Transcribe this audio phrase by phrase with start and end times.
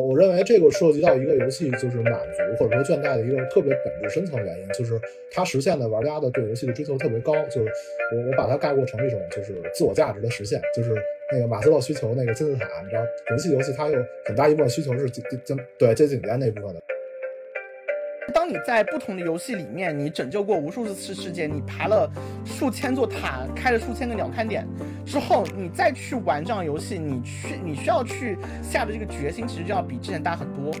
[0.00, 5.00] 我认为这个涉及到一个游戏就是满足或者说倦怠的一个特别本质深层原因，就是
[5.30, 7.34] 它实现的玩家的对游戏的追求特别高。
[7.46, 7.70] 就是
[8.12, 10.94] 我我把它概括成一种就是自我价值的实现，就是
[11.32, 16.82] 那个马斯洛需求那个金字塔，你知道，游戏游戏它有很大一部分需求是顶顶对最顶尖那部分的。
[18.50, 22.10] 你在不同的游戏里面，你拯救过无数次世界，你爬了
[22.44, 24.66] 数千座塔，开了数千个鸟瞰点
[25.06, 30.74] 之后，你再去玩这样游戏，你去你需要去下的这个决心，其实就要比之前大很多。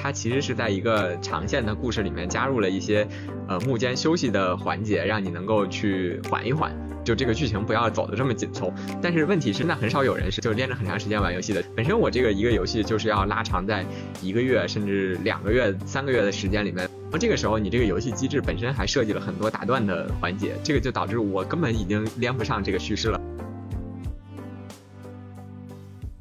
[0.00, 3.06] 它其实是在一个长线的故事里面加入了一些
[3.48, 6.72] 呃幕间休息的环节，让你能够去缓一缓。
[7.02, 11.62] 就这个剧情不要走的这么紧凑，但是问题是，那很少有人是就连着很长时间玩游戏的。
[11.74, 13.84] 本身我这个一个游戏就是要拉长在
[14.22, 23.20] 一个月甚至两个月、三个月的时间里面，而这个时候你这个游戏机制本身还设计了很多打断的环节，这个就导致我根本已经连不上这个叙事了。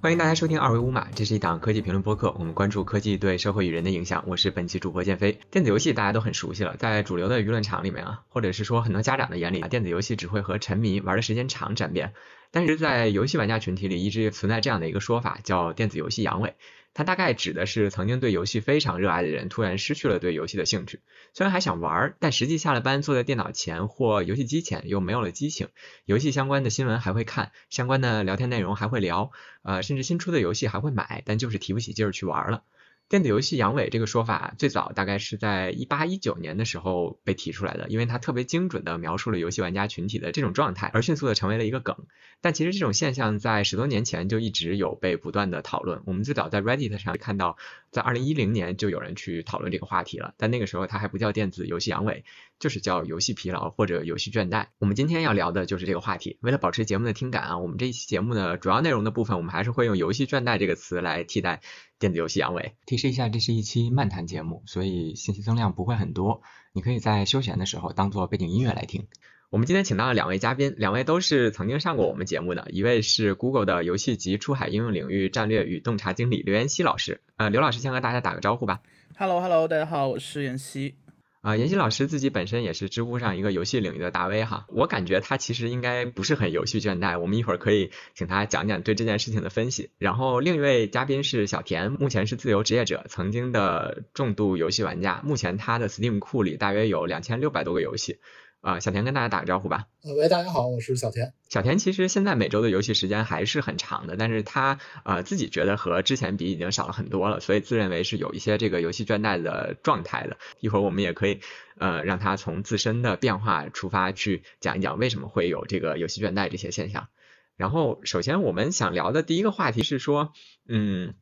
[0.01, 4.23] 欢迎大家收听二维五码，这是一档科技评论播客，我们关注科技对社会与人的影响。
[4.27, 5.37] 我是本期主播建飞。
[5.51, 12.13] 电子游戏大家都很熟悉了，在主流的舆论场里面啊，或者是说很多家长的眼里啊，电子游戏只会和沉迷玩的时间长沾边。
[12.49, 16.53] 但是在游戏玩家群体里，一直存在这样的一个说法，叫电子游戏阳痿。
[16.99, 20.99] 它大概指的是曾经对游戏非常热爱的人，突然失去了对游戏的兴趣。
[21.33, 25.69] 虽然还想玩，但实际下了班坐在电脑前或游戏机前又没有了激情。
[26.03, 32.63] 游戏相关的新闻还会看，相关的聊天内容还会聊，呃，甚至新出的游戏还会买，但就是提不起劲儿去玩了。
[33.09, 42.05] 电子游戏阳痿这个说法最早大概是在一八一九年的时候被提出来的，因为它特别精准地描述了游戏玩家群体的这种状态，而迅速地成为了一个梗。
[42.39, 46.03] 但其实这种现象在十多年前就一直有被不断的讨论。
[46.05, 47.57] 我们最早在 Reddit 上看到，
[47.89, 52.21] 在二零一零年就有人去讨论这个话题了，但那个时候它还不叫电子游戏阳痿，
[52.59, 54.67] 就是叫游戏疲劳或者游戏倦怠。
[54.77, 56.37] 我们今天要聊的就是这个话题。
[56.41, 61.61] 为了保持节目的听感啊，我们这一期节目的主要内容的部分，我们还是会用游戏倦怠这个词来替代。
[61.97, 69.07] 电子游戏阳痿，提示一下，这是一期漫谈节目，所以信息增量不会很多，你可以在休闲的时候当做背景音乐来听。
[69.49, 78.79] 我们今天请到了两位嘉宾，两位都是曾经上过我们节目的，一位是 Google 的游戏及出海应用领域战略与洞察经理刘妍希老师，呃，刘老师先和大家打个招呼吧。
[79.17, 80.95] Hello Hello，大家好，我是妍希。
[81.41, 89.89] 啊，妍希老师自己本身也是知乎上一个游戏领域的大 V 哈，我感觉他其实应该不是很游戏倦怠，我们一会儿可以请他讲讲对这件事情的分析。
[89.97, 98.19] 然后另一位嘉宾是小田，目前是自由职业者，曾经的重度游戏玩家，目前他的 Steam 库里大约有两千六百多个游戏。
[98.61, 99.87] 啊，小田跟大家打个招呼吧。
[100.03, 101.33] 呃，喂，大家好，我是小田。
[101.47, 110.37] 小田其实现在每周的游戏时间还是很长的，但是他呃自己觉得和之前比已经少了很多了，所以自认为是有一些这个游戏倦怠的状态的。
[110.59, 111.39] 一会儿我们也可以
[111.77, 117.07] 呃让他从自身的变化出发去讲一讲为什么会有这个游戏倦怠这些现象。
[117.55, 120.33] 然后首先我们想聊的第一个话题是说，
[120.67, 121.13] 嗯，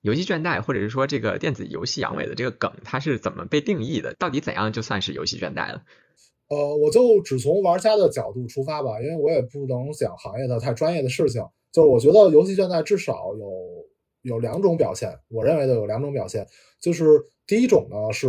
[0.00, 4.14] 游戏倦怠或者是说这个电子游戏阳痿的这个梗，它是怎么被定义的？
[4.14, 5.82] 到底怎样就算是游戏倦怠了？
[6.48, 11.42] 呃，我就只从玩家的角度出发吧，因为我也不能讲行业的太专业的事情。
[11.72, 13.50] 就是我觉得游戏倦怠至少有
[14.22, 16.46] 有两种表现，我认为的有两种表现，
[16.80, 18.28] 就是第一种呢是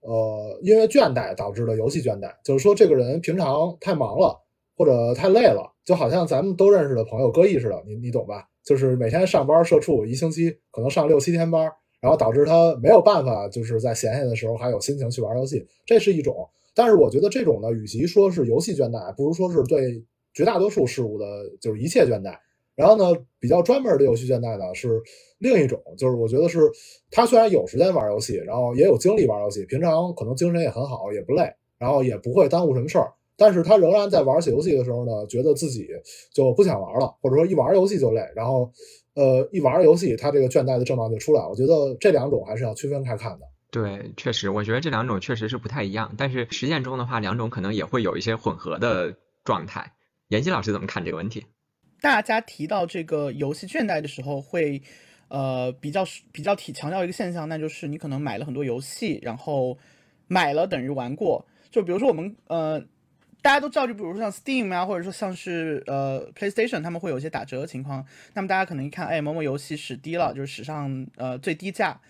[0.00, 4.36] 呃因为倦怠导致的游戏倦怠，就是说这个人平常太忙了
[4.76, 8.48] 或者太累了，就好像咱们都认识的朋友歌毅似的，你你懂吧？
[8.64, 11.70] 就是每天上班社畜，一星期可能上六七天班，
[12.00, 16.48] 然后导致他没有办法就是在闲下的时候还有心情去玩游戏，这是一种。
[16.80, 20.02] 但是我觉得这种呢，与其说是游戏倦怠，不如说是对
[20.32, 21.26] 绝大多数事物的，
[21.60, 22.34] 就是一切倦怠。
[22.74, 24.98] 然后呢，比较专门的游戏倦怠呢，是
[25.40, 26.58] 另一种，就是我觉得是
[27.10, 35.86] 他虽然有时间玩游戏，然后也有精力玩游戏，平常可能精神也很好，也不累，然后也不会耽误什么事儿，但是他仍然在玩起游戏的时候呢，觉得自己
[36.32, 38.72] 就不想玩了，或者说一玩游戏就累，然后
[39.12, 41.46] 呃一玩游戏，他这个倦怠的症状就出来。
[41.46, 43.49] 我觉得这两种还是要区分开看的。
[43.70, 49.92] 对，确实，我觉得这两种确实是不太一样，但是实践中的话，两种可能也会有一些混合的状态。
[50.28, 51.46] 严希老师怎么看这个问题？
[52.00, 54.82] 大家提到这个游戏倦怠的时候，会
[55.28, 59.78] 呃比较比较提强调一个现象，那就是你可能买了很多游戏，然后
[60.26, 61.46] 买了等于玩过。
[61.70, 62.80] 就比如说我们呃
[63.40, 68.04] 大家都知道，就比如说像 Steam 啊，或者说像是呃 PlayStation，他们会有一些打折的情况。
[68.34, 72.00] 那么大家可能一看，哎，某某游戏史低了，就是史上呃最低价。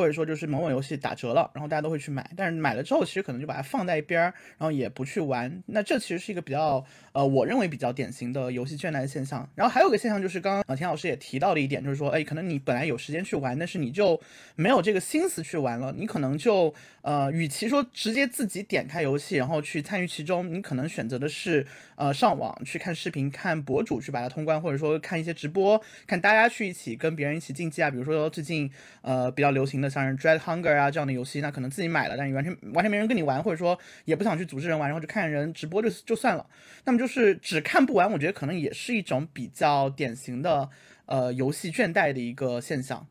[0.00, 5.62] 或者说就是某某游戏打折了，然后大家都会去买，但是买了之后其实可能就把它放在一边儿，然后也不去玩。
[5.66, 6.82] 那这其实是一个比较
[7.12, 9.46] 呃，我认为比较典型的游戏倦怠现象。
[9.54, 14.18] 然后还有个现象就是刚刚呃田老师也提到的一点，就是说，哎，可能你本来有时间去玩，但是你就
[14.56, 16.72] 没有这个心思去玩了，你可能就
[17.02, 28.70] 呃，与其说直接自己点开游戏然后去参与其中，你可能选择的是呃上网去看视频、看博主去把它通关，或者说看一些直播，看大家去一起跟别人一起竞技啊，比如说最近
[29.02, 29.89] 呃比较流行的。
[29.90, 36.46] 像是 Dread Hunger 啊这样的游戏，那可能自己买了，但是完全完全没人跟你玩，或者说也不想去组织人玩，然后就看人直播就就算了。
[36.84, 40.70] 那么就是只看不玩，我觉得可能也是一种比较典型的
[41.06, 43.06] 呃游戏倦怠的一个现象。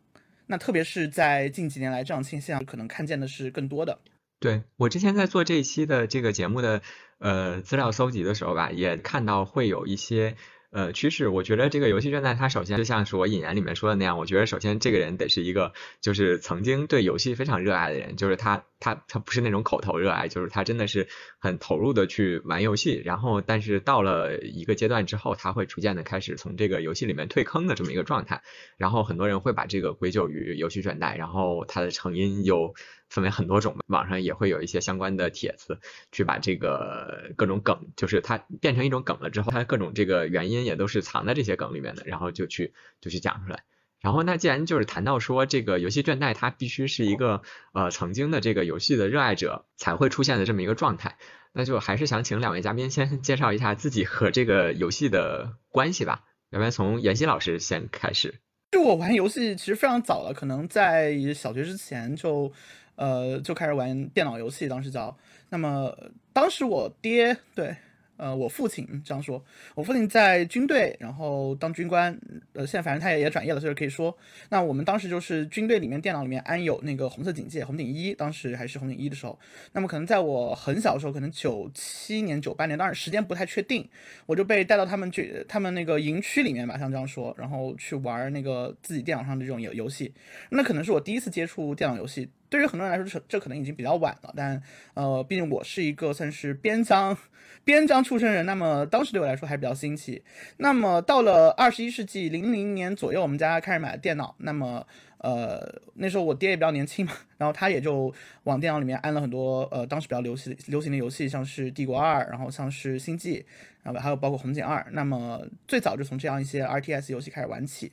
[0.48, 4.00] 那特别是在近几年来，这样现象可能看见的是更多的。
[4.40, 6.82] 对我之前在做这一期的这个节目的
[7.20, 10.36] 呃资料搜集的时候吧，也看到会有一些。
[10.72, 21.08] 呃，趋势，我觉得这个游戏倦怠，它首先就像是我引言里面说的那样，我觉得首先这个人得是一个就是曾经对游戏非常热爱的人，就是他他他不是那种口头热爱，就是他真的是
[21.40, 28.44] 很投入的去玩游戏，然后但是到了一个阶段之后，他会逐渐的开始从这个游戏里面退坑的这么一个状态，
[28.78, 32.76] 然后很多人会把这个归咎于游戏倦怠，然后它的成因有。
[33.10, 35.80] 分为很多种，网上也会有一些相关的帖子，
[36.12, 43.64] 去把这个各种梗，就是它变成一种梗了之后，它各种这个原因也都是藏在这些梗里面的，然后就去就去讲出来。
[44.00, 47.42] 然后那既然就是谈到说这个游戏倦怠，它必须是一个
[47.74, 51.18] 呃曾经的这个游戏的热爱者才会出现的这么一个状态，
[51.52, 56.24] 那就还是想请两位嘉宾先 介绍一下自己和这个游戏的关系吧。
[56.52, 58.40] 要不然从妍希老师先开始。
[58.72, 62.54] 就我玩游戏其实非常早了，可能在小学之前就。
[63.00, 65.16] 呃，就开始玩电脑游戏，当时叫。
[65.50, 65.96] 那么
[66.34, 67.74] 当时我爹对。
[68.20, 69.42] 呃，我父亲这样说，
[69.76, 72.12] 我父亲在军队，然后当军官，
[72.52, 74.14] 呃，现在反正他也也转业了，所以可以说，
[74.50, 79.40] 那我们当时就是军队里面电脑里面安有那个红色警戒，红警一，当时还是红警一的时候，
[79.72, 83.88] 那么可能在我很小的时候，可能九七年、九八年，当然时间不太确定，
[84.26, 90.14] 我就被带到他们去他们那个营区里面吧，像这样说，然后去玩那个自己电脑上的这种游游戏，
[90.50, 92.30] 那可能是我第一次接触电脑游戏。
[92.50, 94.62] 对于很多人来说，这这可能已经比较晚了，但
[94.96, 97.16] 呃，毕竟我是一个算是边疆
[97.64, 100.24] 边疆出生人，那么当时对我来说还比较新奇。
[100.58, 104.34] 那么到了二十一世纪零零年左右，我们家开始买了电脑。
[104.40, 104.86] 那么
[105.20, 108.12] 呃，那时候我爹也比较年轻嘛，然后他也就
[108.46, 113.42] 往电脑里面安了很多呃当时比较流行流行的游戏，像是《帝国二》，然后像是《星际》，
[113.84, 114.80] 然后还有包括《红警二》。
[114.92, 117.92] 那么最早就从这样一些 RTS 游戏开始玩起。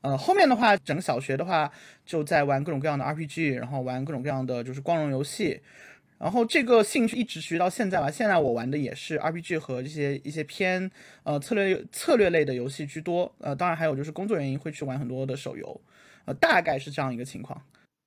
[0.00, 1.70] 呃，后面的话，整个小学的话，
[2.06, 5.60] 就在玩各种各样的 RPG，然后玩各种各样的就是光荣游戏，
[6.18, 8.10] 然后这个兴趣一直持续到现在吧。
[8.10, 10.90] 现在我玩的也是 RPG 和这些一些偏
[11.24, 13.34] 呃策略策略类的游戏居多。
[13.38, 15.80] 呃，当然还有就是工作原因会去玩很多的手游，
[16.26, 17.60] 呃，大概是这样一个情况。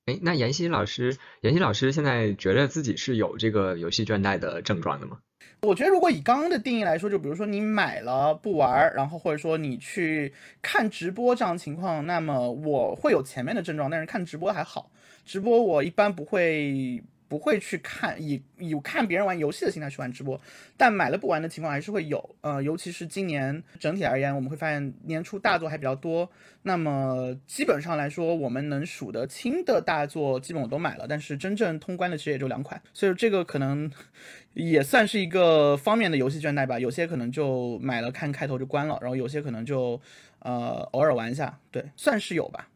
[0.06, 5.20] 哎，那妍希老师，妍希老师现在觉得自己是有这个游戏倦怠的症状的吗？
[5.68, 14.90] 我觉得，如果以刚刚的定义来说，就比如说你买了不玩，然后或者说你去看直播这样情况，那么我会有前面的症状，但是看直播还好，
[15.24, 17.04] 直播我一般不会。
[17.32, 20.38] 不会去看以以看别人玩游戏的心态去玩直播，
[20.76, 22.36] 但买了不玩的情况还是会有。
[22.42, 26.30] 呃，尤其是今年整体而言，我们会发现年初大作还比较多。
[26.64, 31.08] 那么基本上来说，我们能数得清的大作，基本我都买了。
[31.08, 33.90] 但是真正通关的其实也就两款，所以这个可能
[34.54, 36.78] 也算是一个方面的游戏倦怠吧。
[36.78, 40.02] 有些可能就买了看开头就关了，然后有些可能就
[40.40, 42.68] 呃偶尔玩一下，对，算是有吧。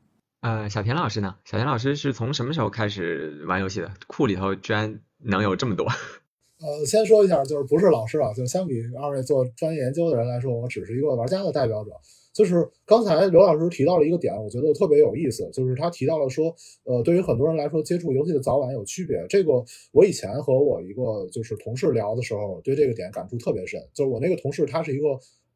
[0.45, 1.37] 呃，小田老师呢？
[1.43, 3.91] 小田老师是从什么时候开始玩游戏的？
[4.05, 5.87] 库里头居然能有这么多。
[6.61, 11.89] 呃，先说一下，就是不是老师啊，就相比二位做专业研究的人来说，我只是一个玩家的代表者。
[12.31, 19.25] 就是刚才刘老师提到了一个点，我觉得特别有意思，就是他提到了说，呃，对于很多人来说，接触游戏的早晚有区别。
[19.27, 23.81] 这个我以前和我一个就是同事聊的时候，对这个点感触特别深。
[23.95, 25.07] 就是我那个同事，他是一个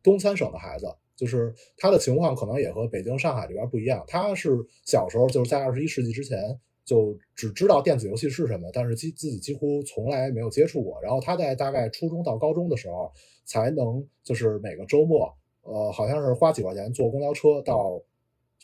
[0.01, 0.87] 东三省的孩子。
[1.19, 4.01] 就是他的情况可能也和北京、上海这边不一样。
[4.07, 10.97] 他是小时候就是在二十一世纪之前就只知道电子游戏是什么，但是几自己几乎从来没有接触过。
[11.01, 13.11] 然后他在大概初中到高中的时候，
[13.43, 15.29] 才能就是每个周末，
[15.63, 18.01] 呃，好像是花几块钱坐公交车到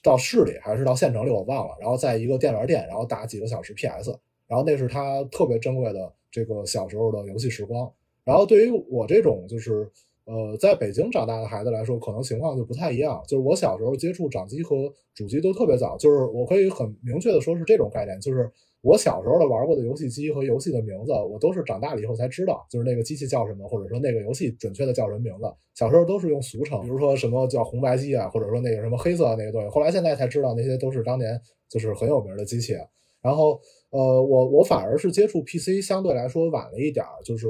[0.01, 1.75] 到市里还是到县城里，我忘了。
[1.81, 4.17] 然后在一个电玩店，然后打几个小时 PS。
[4.47, 7.91] 然后那是他特别珍贵的这个小时候的游戏时光。
[8.23, 9.91] 然后对于我这种就是。
[10.25, 13.21] 呃，在北京长大的孩子来说，可能情况就不太一样。
[13.27, 18.19] 就是我小时候接触掌机和主机都特别早，就是我可以很明确的说是这种概念。
[18.19, 18.51] 就是
[18.81, 25.45] 我小时候的玩过的游戏机和游戏的名字，我都是长大了以后才知道，就是那个机器叫什么，或者说那个游戏准确的叫什么名字。
[25.75, 29.67] 小时候都是用俗称，比如说什么叫红白机啊，或者说那个什么黑色的那个东西。
[29.69, 31.39] 后来现在才知道，那些都是当年
[31.69, 32.75] 就是很有名的机器。
[33.21, 33.59] 然后
[33.91, 37.47] 呃，我我反而是接触 PC 相对来说晚了一点儿，就是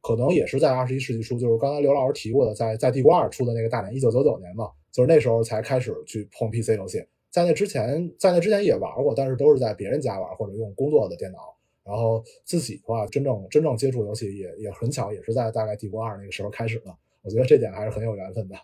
[0.00, 7.04] 可能也是在二十一世纪初，就是刚才刘老师提过的，在在帝国二出的那个大年，一九九九年嘛，就是那时候才开始去碰 PC 游戏。
[7.30, 11.38] 在那之前，在那之前也玩过，但是都是在别人家玩或者用工作的电脑。
[11.84, 16.96] 然后自己的话，真正真正接触游戏也也很巧，也是在大概帝国二那个时候开始的。
[17.22, 18.56] 我觉得这点还是很有缘分的。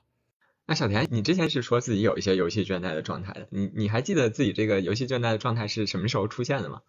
[0.70, 6.80] 那小田，你之前是说自己有一些游戏倦怠的状态的，你你还记得自己这个游戏倦怠的状态是什么时候出现的吗？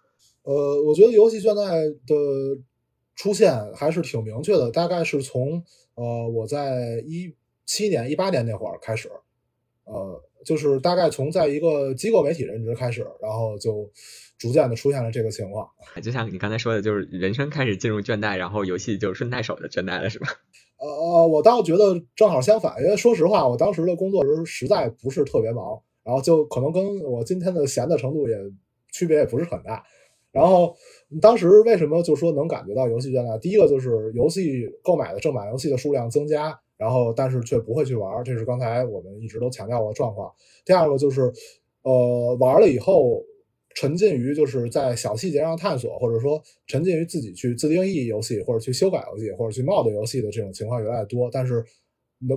[0.44, 1.72] 呃，我觉得游戏倦怠
[2.06, 2.62] 的
[3.16, 5.64] 出现还是挺明确的，大概是从
[5.96, 7.34] 呃我在一
[7.66, 9.10] 七年、一八年那会儿开始，
[9.86, 10.24] 呃。
[10.44, 13.88] 就是大概从在一个机构媒体任职开始，然后就
[14.40, 15.70] 逐渐的出现了这个情况。
[16.02, 20.30] 就像你刚才说的，就是人生开始进入倦怠，然后游戏就顺带手的倦怠了，是吧？
[20.82, 28.36] 呃呃，我倒觉得正好相反，因为说实话，我当时的工作时实在不是特别忙，然后就可能跟我今天的闲的程度也
[28.92, 29.84] 区别也不是很大。
[30.32, 30.76] 然后
[31.22, 33.38] 当时为什么就说能感觉到游戏倦怠？
[33.40, 36.60] 第一个就是游戏购买的正版游戏的数量增加。
[36.78, 40.34] 然后，但是却不会去玩，这是刚才我们一直都强调的状况。
[40.66, 41.32] 第二个就是，
[41.84, 43.24] 呃，玩了以后
[43.76, 51.30] 沉浸于就是在小细节上探索，或者说沉浸于自己去自定义游戏，或者去修改游戏，或者去 mod 游戏的这种情况越来越多。
[51.32, 51.64] 但是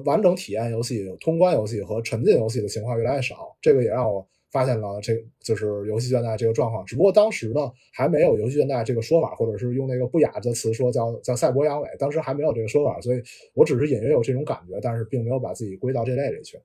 [0.04, 4.26] 完整体验游戏、通关游戏和沉浸游戏的情况越来越少，这个也让我。
[4.54, 5.12] 发现了这
[5.42, 13.20] 就是游戏倦怠这个状况，只不过当时呢还没有游戏倦怠这个说法，或者是用那个不雅的词说叫叫赛博阳痿，当时还没有这个说法，所以
[13.52, 16.56] 我只是隐约有这种感觉，但是并没有把自己归到这类里去。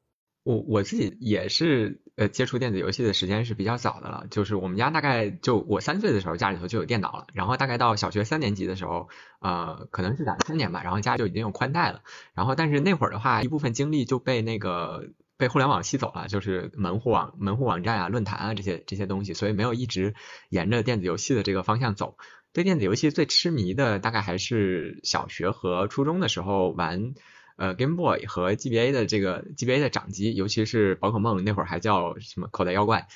[0.49, 9.09] 我我自己也是呃接触电子游戏的时间是比较早的了，就是我们家大概就我三岁的时候家里头就有电脑了，然后大概到小学三年级的时候，
[9.41, 12.01] 呃可能是两三年吧，然后家就已经有宽带了，
[12.33, 15.09] 然后但是那会儿的话，一部分精力就被那个。
[15.39, 20.13] 被互联网吸走了，就是门户网、门户网站啊、论坛啊这些这些东西，所以没有一直
[20.49, 22.17] 沿着电子游戏的这个方向走。
[22.51, 27.13] 对电子游戏最痴迷的，大概还是小学和初中的时候玩
[27.59, 33.07] 呃 Game Boy 和 GBA 的这个 GBA 的掌机，尤其是宝可梦那会儿还叫什么口袋妖怪。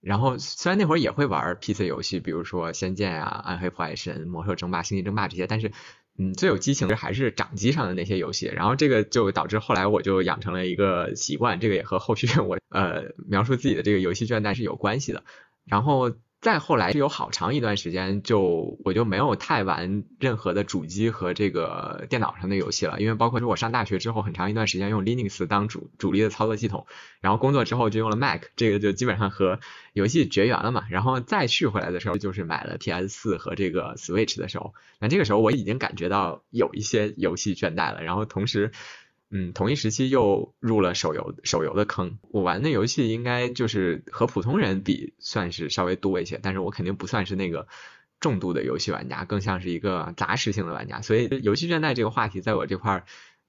[0.00, 5.70] 然后虽然那会儿也会玩 PC 游戏，比如说仙剑啊、暗黑破坏神、魔兽争霸、星际争霸这些，但是。
[6.18, 15.24] 嗯，最有激情的还是掌机上的那些游戏，然后这个就导致后来我就养成了一个习惯，这个也和后续 我呃描述自己的这个游戏倦怠是有关系的，
[15.64, 16.12] 然后。
[16.42, 26.88] 再后来是有好长一段时间，就我就没有太玩任何的主机和这个电脑上的游戏了，因为包括说我上大学之后，很长一段时间用 Linux 当主主力的操作系统，
[27.20, 29.60] 然后工作之后就用了 Mac，这个就基本上和
[29.92, 30.82] 游戏绝缘了嘛。
[30.90, 38.72] 然后再续回来的时候，就是买了 PS 四和这个 Switch 的时候，那这个时候我已经感觉到有一些游戏倦怠了，然后同时。
[39.34, 42.18] 嗯，同一时期又入了手游手游的坑。
[42.30, 47.66] 我玩的游戏应该就是和普通人比算是稍微多一些，但是我肯定不算是那个
[48.20, 51.00] 重度的游戏玩家，更像是一个杂食性的玩家。
[51.00, 53.04] 所以游戏倦怠这个话题在我这块儿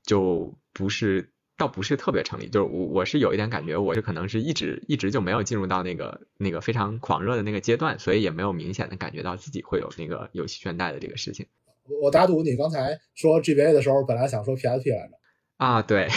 [0.05, 2.47] 就不是，倒不是特别成立。
[2.47, 11.47] 就是我我是有一点感觉，我是可能是一直一直就没有进入到那个那个非常狂热的那个阶段，所以也没有明显的感觉到自己会有那个游戏倦怠的这个事情。
[11.89, 15.19] 我我打赌你刚才说 GBA 的时候，本来想说 PSP 来着。
[15.63, 16.10] 啊，对，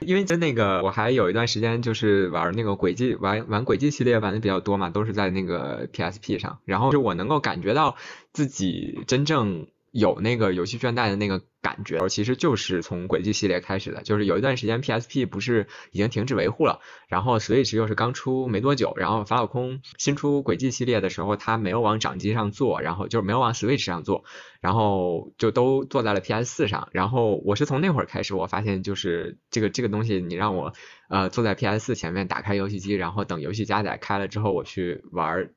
[0.00, 7.96] 因为在那个我还有一段时间就是玩那个轨迹，玩玩轨迹系列玩的比较多嘛，都是在那个 PSP 上，然后就我能够感觉到
[8.32, 9.66] 自己真正。
[9.98, 14.02] 有那个游戏倦怠的那个感觉，其实就是从轨迹系列开始的。
[14.02, 24.24] 就是有一段时间 PSP 不是已经停止维护了，然后 Switch 又是刚出没多久，然后法老空新出轨迹系列的时候，它没有往掌机上做，然后就是没有往 Switch 上做，
[24.60, 26.88] 然后就都做在了 PS 四上。
[26.92, 30.74] 然后我是从那会儿开始，我发现就是这个这个东西，你让我
[31.08, 35.48] 呃坐在 PS 四前面打开游戏机，然后等游戏加载开了之后，我去玩。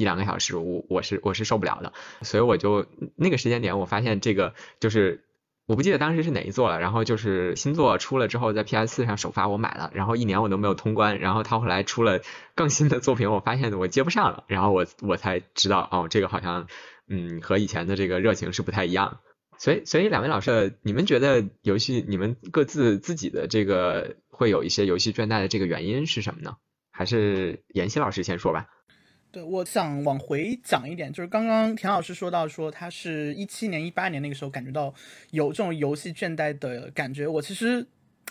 [0.00, 1.92] 一两个小时，我我是我是受不了的，
[2.22, 5.22] 所以我就那个时间点，我发现这个就是
[5.66, 12.22] 我不记得当时是哪一座了，然后就是新作出了之后，在 PS 四上首发我买了，然后一年我都没有通关，然后他后来出了
[12.54, 16.66] 更新的作品，我发现我接不上了，然后我我才知道哦，这个好像
[17.06, 19.18] 嗯和以前的这个热情是不太一样，
[19.58, 26.56] 所以所以两位老师，你们觉得游戏你们各自自己的这个会有一些游戏倦怠的这个原因是什么呢？
[26.90, 28.66] 还是妍希老师先说吧。
[29.32, 34.92] 对，我想往回讲一点，就是刚刚田老师说到说他是一七年、一八年那个时候感觉到
[35.30, 37.80] 有这种游戏倦怠的感觉，我其实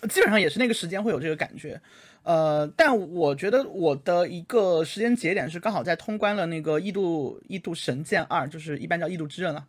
[0.10, 1.80] 基本上也是那个时间会有这个感觉，
[2.24, 9.66] 呃，但我觉得我的一个时间节点是刚好在通关了那个《异度异度神剑二》，就是一般叫《异度之刃》了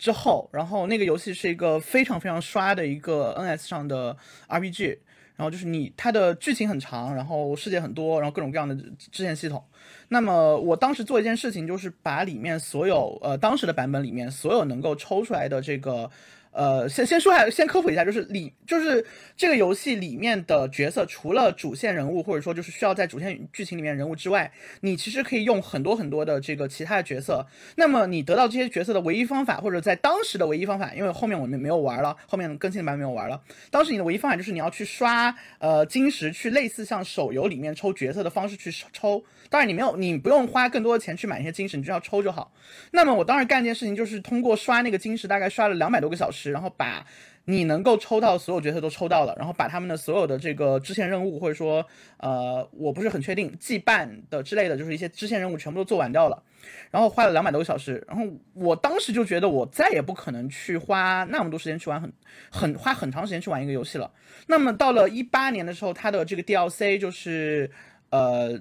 [0.00, 4.16] 之后，然后那个游戏是一个非常非常刷的一个 NS 上的
[4.48, 4.98] RPG。
[5.36, 8.74] 然后就是你它的剧情很长，然后世界很多，然后各种各样的
[9.10, 9.62] 支线系统。
[10.08, 16.10] 那么我当时做一件事情，就是把里面所有呃当时的版本里面所有能够抽出来的这个。
[16.52, 19.04] 呃，先先说下，先科普一下，就是里就是
[19.36, 27.46] 这个游戏里面的角色，除了主线人物或者说就是需要在主线剧情里面人物之外，你其实可以用很多很多的这个其他的角色。
[27.76, 33.40] 那么你得到这些角色的唯一方法，或者在当时的唯一方法，因为后面我们没有玩了，后面更新的版本没有玩了。
[33.70, 39.24] 当时你的唯一方法就是你要去刷呃金石，去类似像手游里面抽角色的方式去抽。
[39.48, 42.52] 当然你没有，你不用花更多的钱去买那些金石，你只要抽就好。
[42.90, 46.41] 那么我当时干一件事情，就是通过刷那个金石，大概刷了两百多个小时。
[46.50, 47.06] 然后把
[47.44, 51.84] 你能够抽到所有角色都抽到了，然后把他们的所有的这个支线任务，或者说
[52.18, 56.42] 呃，我不是很确定羁绊的之类的，就是一些支线任务全部都做完掉了，
[56.90, 58.04] 然后花了两百多个小时。
[58.06, 62.12] 然后我当时就觉得我再也不可能去花那么多时间去玩很
[62.50, 64.10] 很花很长时间去玩一个游戏了。
[64.46, 67.68] 那么到了一八年的时候，它的这个 DLC 就是
[68.10, 68.56] 呃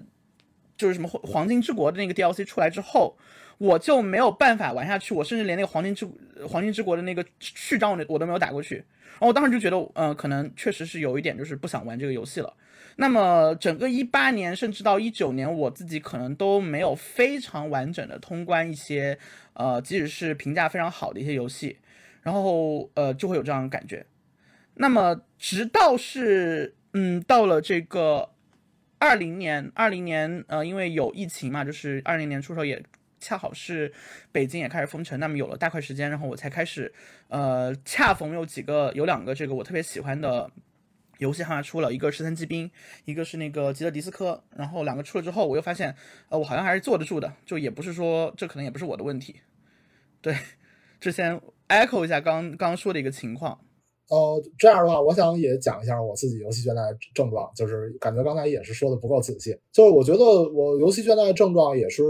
[0.75, 3.15] 就是什么黄金之国的那个 DLC 出来之后。
[3.61, 6.03] 我就没有办法玩下去，我甚至连那个黄金之
[6.47, 12.51] 黄金之国的那个序章我我都没有打过去，然后我当时就觉得，嗯，可能确实是有一点就是不想玩这个游戏了。
[12.95, 19.15] 那么整个一八年甚至到一九年，我自己可能都没有非常完整的通关一些，
[19.53, 21.77] 呃，即使是评价非常好的一些游戏，
[22.23, 24.03] 然后呃就会有这样的感觉。
[24.73, 28.29] 那么直到是，嗯，到了这个
[28.97, 32.81] 二零年，二零年，呃，因为有疫情嘛，就是二零年出手也。
[33.21, 33.93] 恰好是
[34.31, 36.91] 北京也开始封城，那么有了大块时间，然后我才开始，
[37.29, 40.51] 呃，恰逢有几个有两个这个我特别喜欢的
[41.19, 42.69] 游戏哈出了，一个十三机兵，
[43.05, 45.95] 一个是那个吉勒迪斯科，然后两个出了之后，我又发现，
[46.29, 49.35] 呃，我好像还是坐得住的，就也不是说这可能也不是我的问题，
[50.19, 50.35] 对，
[50.99, 53.59] 之前 echo 一下刚刚说的一个情况，
[54.09, 62.03] 呃，这样的话，我想也讲一下我自己游戏倦怠症状，就是感觉刚才也是说的不够仔细，就是我觉得我游戏倦怠症状也是。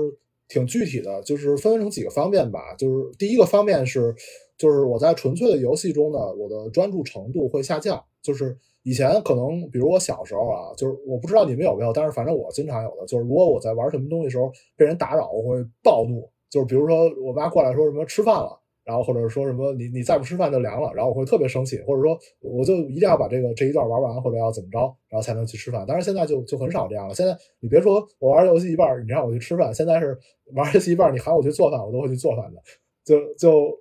[0.51, 2.75] 挺具体的，就是分成几个方面吧。
[2.77, 4.13] 就是第一个方面是，
[4.57, 8.03] 就是我在纯粹的游戏中呢，我的专注程度会下降。
[8.21, 16.29] 就是以前可能，比如我小时候啊，就是我不知道你们有没有，但是反正我经常有的，就是如果我在玩什么东西时候被人打扰，我会暴怒。
[16.49, 18.60] 就是比如说我妈过来说什么吃饭了。
[18.83, 25.85] 然后或者说什么你你再不吃饭就凉了，然后我会特别生气，或者说我就一定要把这个这一段玩完，或者要怎么着，然后才能去吃饭。
[25.87, 27.13] 但是现在就就很少这样了。
[27.13, 30.17] 现在你别说我玩游戏一半，你让我去吃饭，现在是
[30.55, 32.59] 玩游戏一半，你喊我去做饭，我都会去做饭的。
[33.05, 33.77] 就就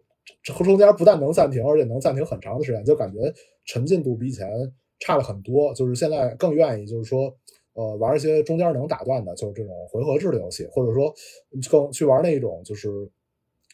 [0.65, 3.19] 中间不但能暂停，而且能暂停很长的时间，就感觉
[3.65, 4.47] 沉浸度比以前
[4.99, 5.73] 差了很多。
[5.73, 7.35] 就是现在更愿意就是说
[7.73, 11.11] 呃玩一些中间能打断的，就是这种回合制的游戏，或者说
[11.71, 13.11] 更去玩那种就是。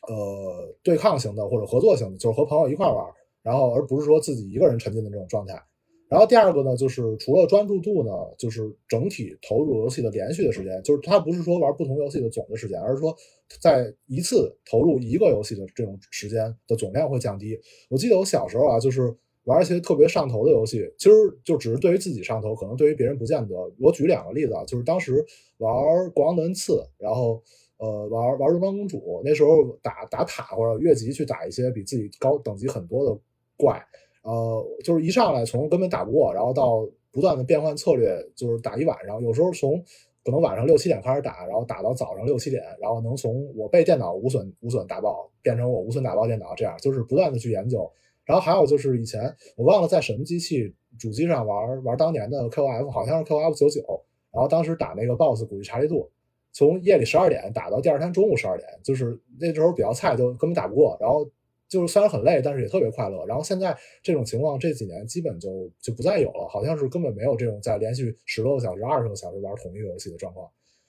[0.09, 3.05] 呃，对抗型的或者合作型的，就是和朋友一块玩，
[3.43, 5.61] 然后而不是说自己一个人沉浸的这种状态。
[6.09, 13.13] 然后第二个呢，就是除了专注度呢，就是整体投入游戏的连续的时间，就是它不是说玩不同游戏的总的时间，而是说
[13.61, 17.59] 在一次投入一个游戏的这种时间的总量会降低。
[17.91, 23.57] 我记得我小时候啊，就是玩一些特别上头的游戏，其实就只是对于自己上头，可能对于别人不见得。
[23.81, 25.27] 我举两个例子啊，就是当时
[25.59, 25.75] 玩
[26.13, 27.43] 《国王的恩赐》，然后。
[27.79, 33.21] 呃，玩玩荣光公主，那时候打打塔或者越级去打一些比自己高等级很多的
[33.57, 33.85] 怪，
[34.23, 39.79] 呃，就是一上来从根本打不过，然后到不断的变换策略，就是打一晚上，有时候从
[40.25, 47.91] 可能晚上六七点开始打，然后打到早上六七点，然后能从我被电脑无损无损打爆变成我无损打爆电脑，这样就是不断的去研究。
[48.25, 56.11] 然后还有就是以前我忘了在什么机器主机上玩玩当年的 QF，好像是 QF 九九，然后当时打那个 BOSS 古力查利度。
[56.57, 60.97] 从夜里十二点打到第二天中午十二点，就是那时候比较菜，就根本打不过。
[60.99, 61.31] 然后
[61.69, 63.27] 就是虽然很累，但是也特别快乐。
[63.27, 70.49] 然后现在这种情况这几年基本就就不再有了，好像是根本没有这种在连续十多个小时、二十个小时玩同一个游戏的状况。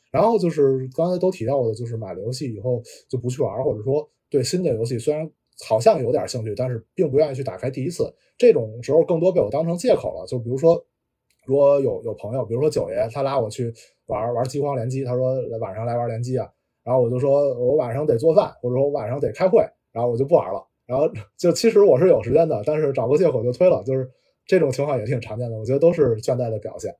[0.09, 5.29] 然后就是刚才都提到的，就是买了游戏以后就不去玩，或者说对新的游戏虽然
[5.67, 8.09] 好像有点兴趣，但是并不愿意去打开第一次。
[8.37, 10.25] 这种时候更多被我当成借口了。
[10.27, 10.81] 就比如说，
[11.45, 13.73] 如果有有朋友，比如说九爷，他拉我去。
[14.07, 16.49] 玩玩饥荒联机，他说晚上来玩联机啊，
[16.83, 20.65] 然后我就说我晚上得做饭，或者说我晚上得开会，然后我就不玩了。
[20.85, 24.09] 然后 就其实我是有时间的，但是找个借口就推了，就是
[24.45, 25.57] 这种情况也挺常见的。
[25.57, 26.93] 我觉得都是倦怠的表现。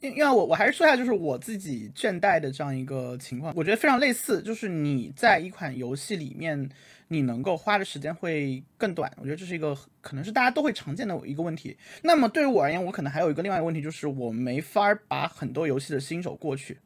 [0.00, 6.68] 因因为我我还是说一下，就是我自己倦怠的这样一个情况，我觉得非常类似，就是你在一款游戏里面。
[7.08, 11.76] 你能够花的时间会更短，我觉得这是一个可能是大家都会常见的一个问题。
[12.02, 16.78] 那么对于我而言，我可能还有一个另外一个问题，就是我没法把很多游戏的新手过去。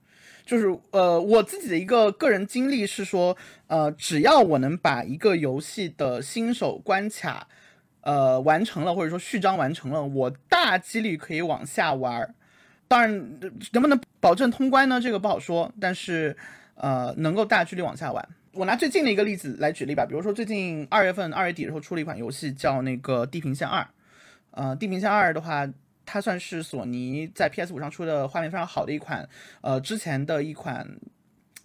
[0.45, 3.37] 就是呃，我自己的一个个人经历是说，
[3.69, 7.47] 呃，只要我能把一个游戏的新手关卡
[8.01, 12.35] 呃完成了，或者说序章完成了，我大几率可以往下玩儿。
[12.89, 13.41] 当然，
[13.73, 15.01] 能不能保证通关呢？
[15.01, 15.73] 这个不好说。
[15.81, 16.37] 但是，
[16.75, 18.29] 呃，能够大几率往下玩。
[18.55, 23.81] 我拿最近的一个例子来举例吧，比如说最近二月份二月底的时候出了一款游戏，叫那个《地平线二》。
[24.51, 25.67] 呃，《地平线二》的话，
[26.05, 29.27] 它算是索尼在 PS 五上出的画面非常好的一款，
[29.63, 30.87] 呃，之前的一款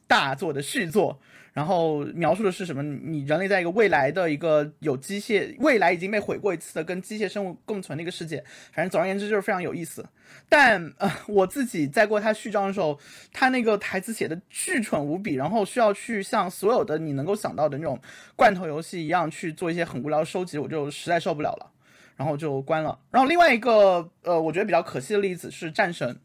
[0.07, 1.19] 大作的续作。
[1.53, 2.83] 然后描述的是什么？
[2.83, 8.43] 你人类在一个未来的一个有机械，未来已经被毁过一次的跟机械生物共存的一个世界。
[8.71, 10.07] 反正总而言之就是非常有意思。
[10.47, 12.99] 但呃，我自己在过他序章的时候，
[13.33, 17.99] 他那个台词写的巨蠢无比，然后需要去像所有的你能够想到的那种
[18.35, 21.71] 罐头游戏一样去做一些很无聊的收集，我就实在受不了了。
[22.17, 22.99] 然后就关了。
[23.09, 26.19] 然后另外一个呃，我觉得比较可惜的例子是战神，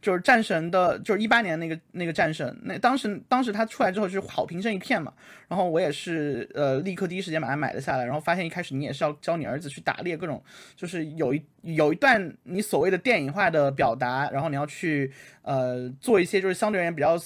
[0.00, 5.12] 就是战神的，就是一八年那个那个战神，那当时当时它出来之后就是好评声一片嘛。
[5.48, 8.04] 然后我也是呃立刻第一时间把它买了下来。
[8.04, 10.40] 然后发现一开始你也是要教你儿子去打猎，各种
[10.76, 15.10] 就是有一有一段你所谓的电影化的表达，然后你要去
[15.42, 17.18] 呃做一些就是相对而言比较。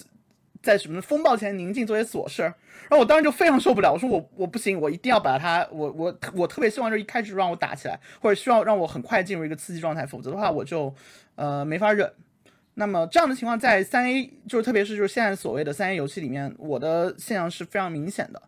[0.63, 10.95] 在什么风暴前宁静做些琐事，然后我当时就非常受不了，我说我我不行，我一定要把它，我我我特别希望就是一开始让我打起来，或者需要让我很快进入一个刺激状态，否则的话我就
[11.35, 12.11] 呃没法忍。
[12.75, 18.41] 那么这样的情况在三 A 就是特别是就是现在所谓的三 A 游戏里面，我的现象是非常明显的。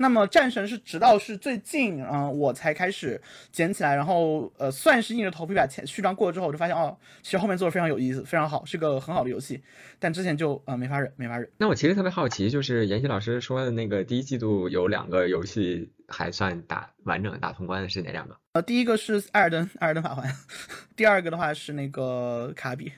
[0.00, 9.60] 那么战神是直到是最近啊，我才开始捡起来，然后呃，算是硬着头皮把前序章过了之后，我就发现哦，其实后面做的非常有意思，非常好，是个很好的游戏。
[9.98, 11.50] 但之前就呃没法忍，没法忍。
[11.58, 18.36] 那我其实特别好奇，就是妍希老师说的那个第一季度有两个游戏还算打完整打通关的是哪两个？
[18.52, 20.32] 呃，第一个是艾尔登艾尔登法环，
[20.94, 22.92] 第二个的话是那个卡比，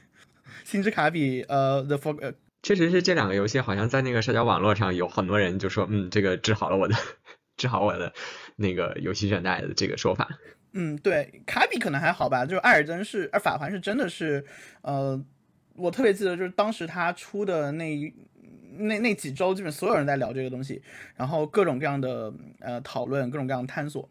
[0.65, 2.35] 星之卡比，呃，The For。
[2.63, 6.95] 确实是这两个游戏，好像在那个社交网络上有很多人就说，嗯，这个治好了我的，
[7.57, 8.13] 治好我的
[8.57, 10.29] 那个游戏倦怠的这个说法。
[10.73, 14.45] 嗯，对，卡比可能还好吧，就是艾尔登是，而法环是真的是，
[14.83, 15.19] 呃，
[15.75, 18.15] 我特别记得就是当时他出的那
[18.77, 20.83] 那那几周，基本所有人在聊这个东西，
[21.17, 24.09] 然后各种各样的呃讨论，各种各样的探索。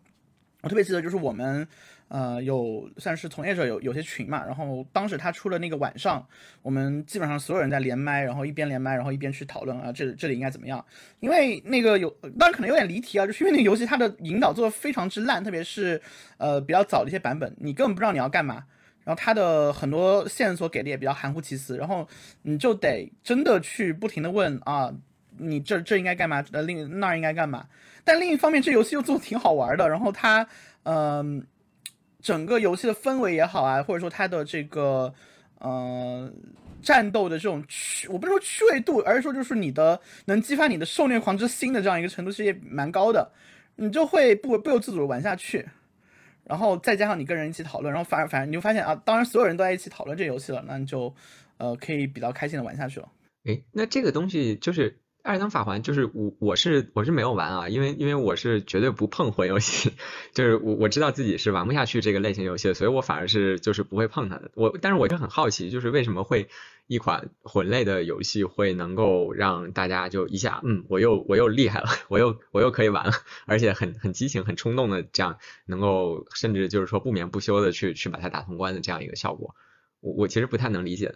[0.61, 1.67] 我特别记得就是我们。
[2.09, 6.27] 呃，有算是从业者有有些群嘛，然后当时他出了那个晚上，
[6.63, 10.83] 我们基本上所有人在连麦，然后一边连麦，然后一边去讨论啊，这这里应该怎么样？
[11.19, 16.01] 因为那个有，当然可能有点离题啊，就是因为那个游戏它的引导做的非常之烂，特别是
[16.37, 18.63] 呃比较早的一些版本，你根本不知道你要干嘛，
[19.03, 22.07] 然后它的很多线索给的也比较含糊其辞，然后
[22.41, 24.91] 你就得真的去不停的问啊，
[25.37, 26.43] 你这这应该干嘛？
[26.53, 27.67] 呃，另那应该干嘛？
[28.03, 30.47] 但另一方面，这游戏又做的挺好玩的，然后它
[30.81, 31.45] 嗯。
[32.21, 35.13] 整个游戏的氛围也好啊，或者说它的这个
[35.59, 36.31] 呃
[36.81, 43.31] 战斗的这种趣，我不是说趣味度，而是说就是你的能激发你的受虐狂之心的这样一个程度，其实也蛮高的，
[43.75, 45.67] 你就会不不由自主的玩下去。
[46.43, 51.13] 然后再加上你跟人一起讨论，然后反而反而你就发现啊，当然所有人都在一起讨论这游戏了，那你就
[51.57, 53.09] 呃可以比较开心的玩下去了。
[53.45, 54.97] 诶，那这个东西就是。
[55.21, 59.91] 艾尔登法环就是我我是我是没有玩啊，因为因为我是绝对不碰魂游戏，
[60.33, 64.49] 就是我我知道自己是玩不下去这个类型游戏，所以我反而是就是不会碰它的。
[64.55, 66.47] 我但是我就很好奇，就是为什么会
[66.87, 73.11] 一款魂类的游戏会能够让大家就一下嗯我又我又厉害了， 我又我又可以玩了，
[73.45, 79.53] 而且很很激情很冲动的这样能够甚至就是说不眠不休的去去把它打通关的这样一个效果，
[79.99, 81.15] 我我其实不太能理解。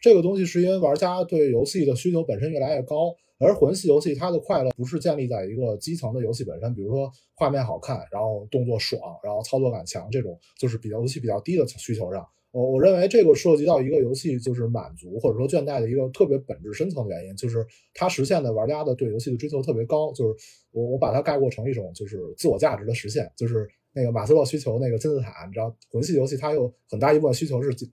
[0.00, 3.14] 这个东西是因为玩家对游戏的需求本身越来越高。
[3.42, 12.26] 而魂系游戏它的快乐不是建立在一个基层的游戏本身，比如说画面好看，然后动作爽，然后操作感强这种，就是比较游戏比较低的需求上。
[12.52, 20.12] 我我认为这个涉及到一个游戏就是满足或者说倦怠的一个特别本质深层的原因，就是它实现的玩家的对游戏的追求特别高。
[20.12, 20.34] 就是
[20.70, 27.88] 我我把它概括成一种就是自我价值的实现，就是那个马斯洛需求那个金字塔，你知道魂系游戏它有很大一部分需求是最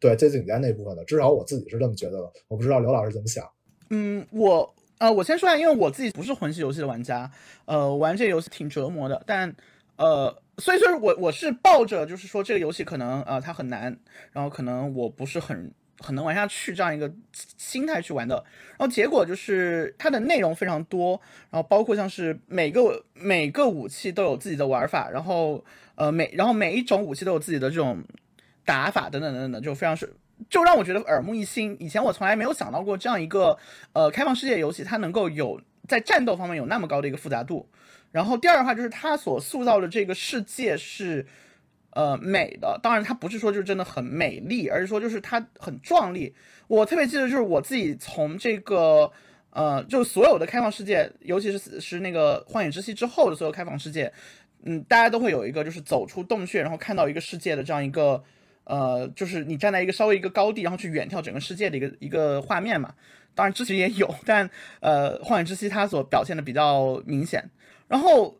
[0.00, 2.32] 对最顶尖那部分的，至少我自己是这么觉得的。
[2.48, 3.48] 我不知道刘老师怎么想。
[3.90, 4.74] 嗯，我。
[5.00, 7.30] 呃，我先说下，因为我自己不是魂系游戏的玩家，
[7.64, 9.22] 呃，玩这游戏挺折磨的。
[9.26, 9.50] 但，
[9.96, 13.96] 呃，所以说，我我是抱着就是说这个游戏可能呃它很难，
[14.32, 18.44] 然后可能我不是很很能玩下去这样一个心态去玩的。
[18.76, 28.04] 然后结果就是它的内容非常多，然后包括像是每个每个武器都有自己的玩法，然后呃每然后每一种武器都有自己的这种
[28.66, 30.12] 打法等等等等，就非常是。
[30.48, 31.76] 就让我觉得耳目一新。
[31.78, 33.58] 以前我从来没有想到过这样一个
[33.92, 37.68] 呃开放世界游戏，它能够有在战斗方面有那么高的一个复杂度。
[38.12, 41.26] 然后第二的话就是它所塑造的这个世界是
[41.90, 46.34] 呃美的，当然它不是说就是真的很美丽，而是说就是它很壮丽。
[46.66, 49.10] 我特别记得就是我自己从这个
[49.50, 54.12] 呃就所有的开放世界，尤其是是那个荒野之息之后的所有开放世界。
[54.62, 58.22] 嗯，大家都会有一个就是走出洞穴，然后看到一个世界的这样一个，
[58.70, 62.94] 呃，就是你站在一个稍微一个高地，然后去远眺整个世界的一个一个画面嘛。
[63.34, 67.50] 当然之前也有，但呃，《荒野之息》它所表现的比较明显。
[67.88, 68.38] 然后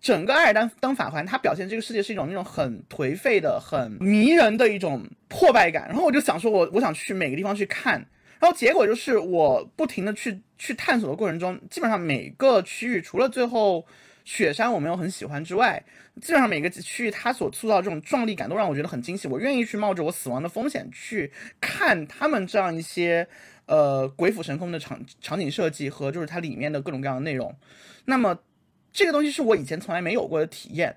[0.00, 5.86] 整个《艾尔登登法环》它表现这个世界是一种那种很颓废的、很迷人的一种破败感。
[5.88, 7.94] 然后我就想说，我我想去每个地方去看。
[8.40, 13.86] 然后结果就是我不停的去去探索的过程中，基本上每个区域除了最后。
[14.26, 15.80] 雪山我没有很喜欢之外，
[16.20, 19.28] 基本上每个区域它所塑造这种壮丽感都让我觉得很惊喜。
[19.28, 23.28] 我愿意去冒着我死亡的风险去看他们这样一些
[23.66, 27.54] 呃鬼斧神工的场场景设计和就是它里面的各种各样的内容。
[28.06, 28.38] 那么
[28.92, 30.96] 这个东西是我以前从来没有过的体验。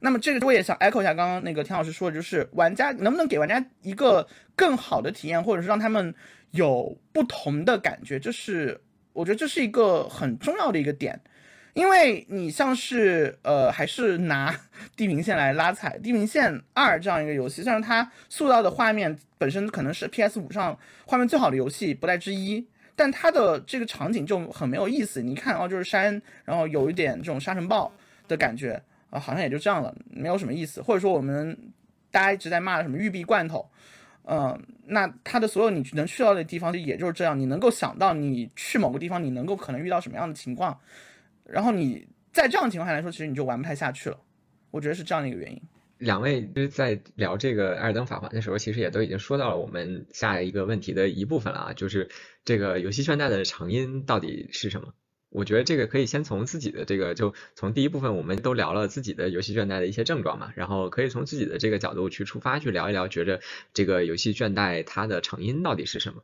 [0.00, 6.14] 那么这个我也想 echo 一下刚刚那个田老师说的，就是玩家能不能给玩家一个更好的体验，或者是让他们
[6.50, 8.80] 有不同的感觉，这是
[9.12, 11.18] 我觉得这是一个很重要的一个点。
[11.78, 14.50] 因为你像是呃，还是拿
[14.96, 25.22] 《地平线》来拉踩，《地平线二》这样一个游戏，虽然它塑造的画面本身可能是 PS 五上画面最好的游戏不带之一，但它的这个场景就很没有意思。
[25.22, 27.92] 你看哦，就是山，然后有一点这种沙尘暴
[28.26, 30.82] 的感觉啊，好像也就这样了，没有什么意思。
[30.82, 31.56] 或者说我们
[32.10, 33.70] 大家一直在骂什么玉璧罐头，
[34.24, 37.38] 嗯，那它的所有你能去到的地方就，也就是这样。
[37.38, 40.76] 你能够想到你去某个地方，你能够可能遇到什么样的情况？
[41.48, 44.20] 然后你在这样的情况下来说，其实你就玩不太下去了，
[44.70, 45.60] 我觉得是这样的一个原因。
[45.98, 52.08] 两位就是在聊这个《艾尔登法环》的时候，其实也都已经说到了我们下一个问题的一部分了啊，就是
[52.44, 54.94] 这个游戏倦怠的成因到底是什么？
[55.30, 63.40] 我觉得这个可以先从自己的这个，就从第一部分我们都聊了自己的游戏倦怠的一些症状嘛，然后可以从自己的这个角度去出发去聊一聊，觉着
[63.74, 66.22] 这个游戏倦怠它的成因到底是什么？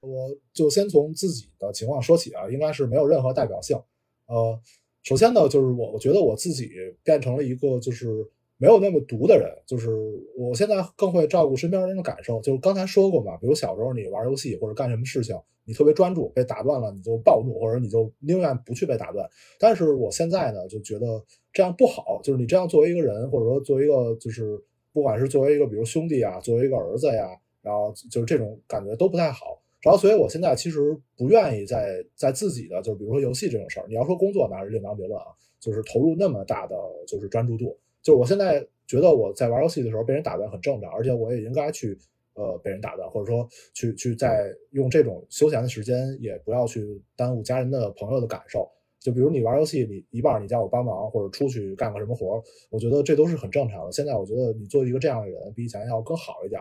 [0.00, 3.80] 我就先从自己的情况说起啊，应该是没有任何代表性。
[4.26, 4.58] 呃，
[5.02, 6.70] 首先呢，就是我我觉得我自己
[7.02, 9.90] 变成了一个就是没有那么毒的人，就是
[10.36, 12.40] 我现在更会照顾身边人的感受。
[12.40, 19.28] 就是刚才说过嘛，比如小时候你玩游戏或者干什么事情，你特别专注，被打断了你就暴怒，或者你就宁愿不去被打断。
[19.58, 24.58] 但是我现在呢，就觉得这样不好，就是你这样作为一个人，或者说作为一个就是
[24.92, 27.28] 不管是作为一个比如兄弟啊，作为一个儿子呀，
[27.60, 29.60] 然后就是这种感觉都不太好。
[29.84, 35.26] 然后，所以我现在其实不愿意在在自己的，就是比如说游戏这种事儿，你要说工作那是另当别论啊，
[35.60, 36.74] 就是投入那么大的
[37.06, 41.96] 就是专注度，就是我现在觉得我在玩游戏的时候被人打断很正常，而且我也应该去
[42.32, 48.66] 呃被人打断，或者说去去在用这种休闲的时间，也不要去耽误家人的朋友的感受。
[49.00, 53.92] 就比如你玩游戏，你一半你叫我帮忙或者出去干个什么活，我觉得这都是很正常的。
[53.92, 56.58] 现在我觉得你做一个这样的人，比以前要更好一点。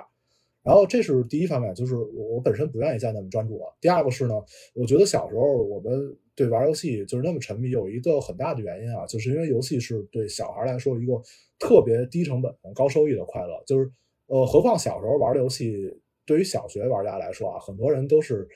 [0.63, 3.75] 然后这是第一方面，就是我我本身不愿意再那么专注了。
[3.81, 4.33] 第二个是呢，
[4.73, 11.21] 我觉得小时候我们对玩游戏就是那么沉迷，有一个很大的原因啊，就是因为游戏是对小孩来说一个
[11.59, 13.61] 特别低成本、高收益的快乐。
[13.67, 13.91] 就是
[14.27, 15.93] 呃，何况小时候玩的游戏，
[16.25, 18.47] 对于小学玩家来说啊，很多人都是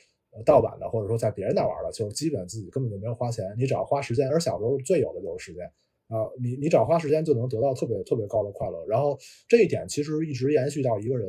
[0.46, 4.30] 盗版的，或者说在别人那玩的，就是基本自己根本就没有花钱，你只要花时间。
[4.30, 5.70] 而小时候最有的就是时间。
[6.08, 11.28] 啊，你你只要花时间就能得到特别特别高的快乐，然后这一点其实一直延续到一个人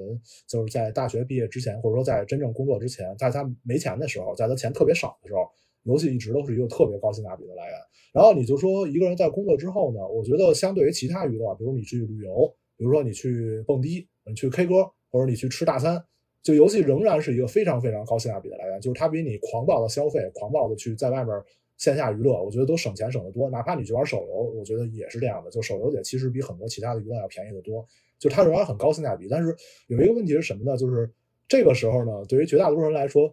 [0.49, 5.41] 就是在大学毕业之前，或者说在真正工作之前，在他没钱的时候，在他钱特别少的时候，
[5.83, 7.75] 游戏一直都是一个特别高性价比的来源。
[8.13, 16.01] 然后你就说一个人在工作之后呢，我觉得相对于其他娱乐，比如你去旅游，比如说你去蹦迪，你去 K 歌，或者你去吃大餐，
[16.45, 21.35] 就游戏仍然是一个非常非常高性价比的来源，就是它比你狂暴的消费、狂暴的去在外面。
[21.79, 23.49] 线下娱乐，我觉得都省钱省得多。
[23.49, 25.51] 哪怕你去玩手游，我觉得也是这样的。
[25.51, 27.87] 就手游也其实比很多其他的娱乐要便宜的多。
[28.19, 29.29] 就它仍然很高性价比。
[29.31, 30.77] 但是有一个问题是什么呢？
[30.77, 31.11] 就是
[31.47, 33.33] 这个时候呢，对于绝大多数人来说，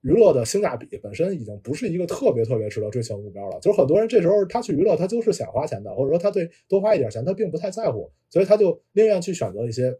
[0.00, 3.60] 娱乐的性价比本身已经不是一个特别特别值得追求的目标了。
[3.60, 9.96] 就是很多人这时候他去娱乐，他就是想花钱的，或者说他对多花一点钱他并不太在乎，所以他就宁愿去选择一些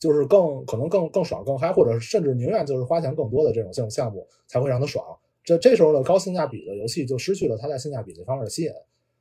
[0.00, 5.06] 就是更可能更更爽更嗨，或者甚至宁愿就是花钱更多的这种这种项目才会让他爽。
[5.42, 8.70] 这这时候呢，高性价比的游戏就失去了它在性价比这方面的吸引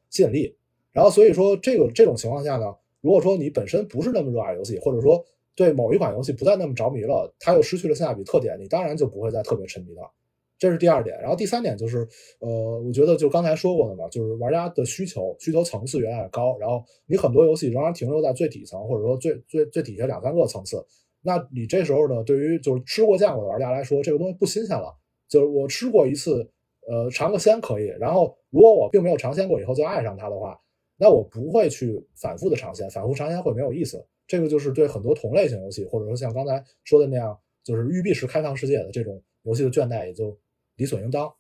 [0.10, 0.56] 吸引力。
[0.92, 2.66] 然后所以说，这个这种情况下呢，
[3.02, 5.24] 如果说你本身不是那么热爱游戏，或者说
[5.56, 10.12] 对某一款游戏不再那么着迷了，它又失去了性价比特点，你当然就不会再特别沉迷了。
[10.58, 11.18] 这是第二点。
[11.22, 12.06] 然后第三点就是，
[12.40, 20.84] 呃，我觉得就刚才说过的嘛，就是玩家的需求需求层次越来越高，然后你很多游戏仍然停留在最底层，或者说最最最底下两三个层次。
[21.22, 24.94] 那你这时候呢，对于就是吃过见过的玩家来说，这个东西不新鲜了。
[25.30, 26.52] 就是我吃过一次，
[26.88, 27.86] 呃，尝个鲜可以。
[28.00, 30.60] 然后，如果我并没有尝鲜过以后就爱上它的话，
[30.98, 34.06] 那我不会去反复的尝鲜，反复尝鲜会没有意思。
[34.28, 40.38] 这个就是对很多同类型游戏，或者说像刚才说的那样，就是育碧式开放世界的这种游戏的倦怠也就
[40.76, 41.32] 理所应当。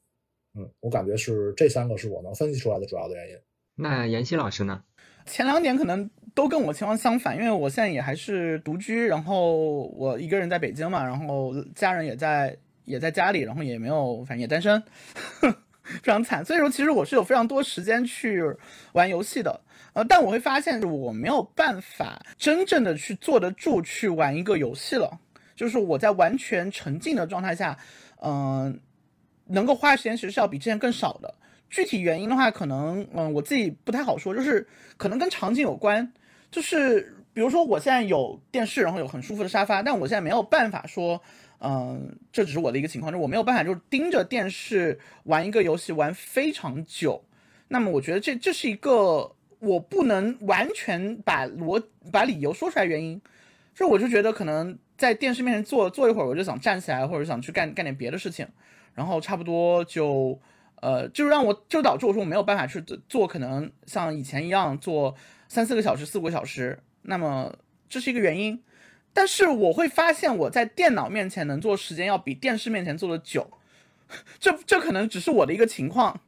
[0.58, 3.36] 嗯，我感觉是这三个是我能分析出来的主要的原因。
[3.76, 4.84] 那妍希老师呢？
[5.26, 12.58] 前两点可能都跟我情况相反，因为我现在也还是独居，然后我一个人在北京嘛，然后家人也在
[12.90, 14.82] 也在家里，然后也没有，反正也单身，
[15.84, 16.44] 非常惨。
[16.44, 18.44] 所以说，其实我是有非常多时间去
[18.94, 19.62] 玩游戏的，
[19.94, 25.20] 呃，但我会发现我没有办法真正的去坐得住去玩一个游戏了，
[25.56, 27.78] 就是我在完全沉浸的状态下，
[28.22, 28.80] 嗯、
[29.46, 31.34] 能够花的时间其实是要比之前更少的。
[31.70, 36.12] 具体原因的话，可能嗯我自己不太好说，就是可能跟场景有关。
[36.50, 41.22] 就是比如说我现在有电视，然后有很舒服的沙发，但我现在没有办法说，
[41.60, 47.24] 嗯、这只是我的一个情况，就我没有办法就是盯着电视玩一个游戏玩非常久。
[47.68, 53.22] 那么我觉得这这是一个我不能完全把逻把理由说出来原因，
[53.76, 58.48] 所以我就觉得可能在电视面前坐坐一会儿，我就想站起来，或者想去干干点别的事情，
[58.96, 60.40] 然后差不多就。
[60.82, 65.14] 呃，就让我就导致我说我没有办法去做，可能像以前一样做
[65.50, 67.54] 三四个小时、四五个小时，那么
[67.90, 68.58] 这是一个原因。
[69.14, 73.50] 但是我会发现我在电脑面前能做时间要比电视面前做的久，
[74.40, 76.20] 这这可能只是我的一个情况，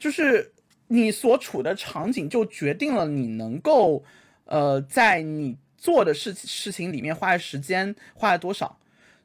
[0.00, 0.52] 就是
[0.88, 4.02] 你所处的场景就决定了你能够
[4.46, 8.79] 呃在你做的事事情里面花的时间花了多少。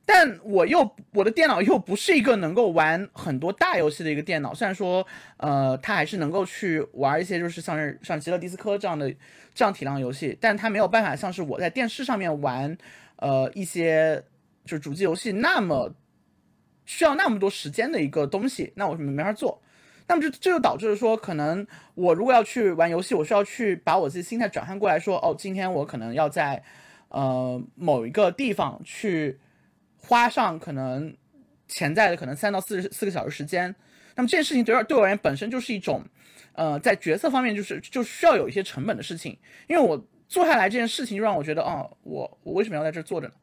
[0.08, 5.04] 但我又我的电脑又不是一个能够玩很多大游戏的一个电脑，虽然说，
[5.38, 9.12] 呃，它还是能够去玩一些就是像是像极乐迪斯科这样的
[9.56, 12.78] 这样体量游戏，但它没有办法像是我在电视上面玩，
[13.16, 14.24] 呃，一些
[14.64, 15.96] 就是主机游戏那么
[16.86, 19.60] 需要那么多时间的一个东西，那我没法做。
[20.08, 21.66] 那么这这就导致说，可能
[21.96, 26.62] 我如果要去玩游戏，我需要去把我自己心态转换过来说，哦，今天我可能要在
[27.10, 29.40] 呃某一个地方去。
[30.08, 31.16] 花上可能
[31.68, 33.74] 潜在的可能三到四十四个小时时间，
[34.16, 36.04] 那么这件事情对对我而言本身就是一种，
[36.54, 39.38] 呃，在决策方面就是就需要有一些成本的事情，
[39.68, 43.34] 因为我做下来这件事情就让我觉得，哦，我我为什么要在这坐着呢？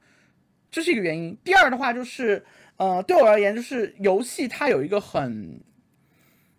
[0.70, 1.37] 这是一个原因。
[1.44, 2.44] 第二的话就是，
[2.77, 5.61] 呃，对我而言就是游戏它有一个很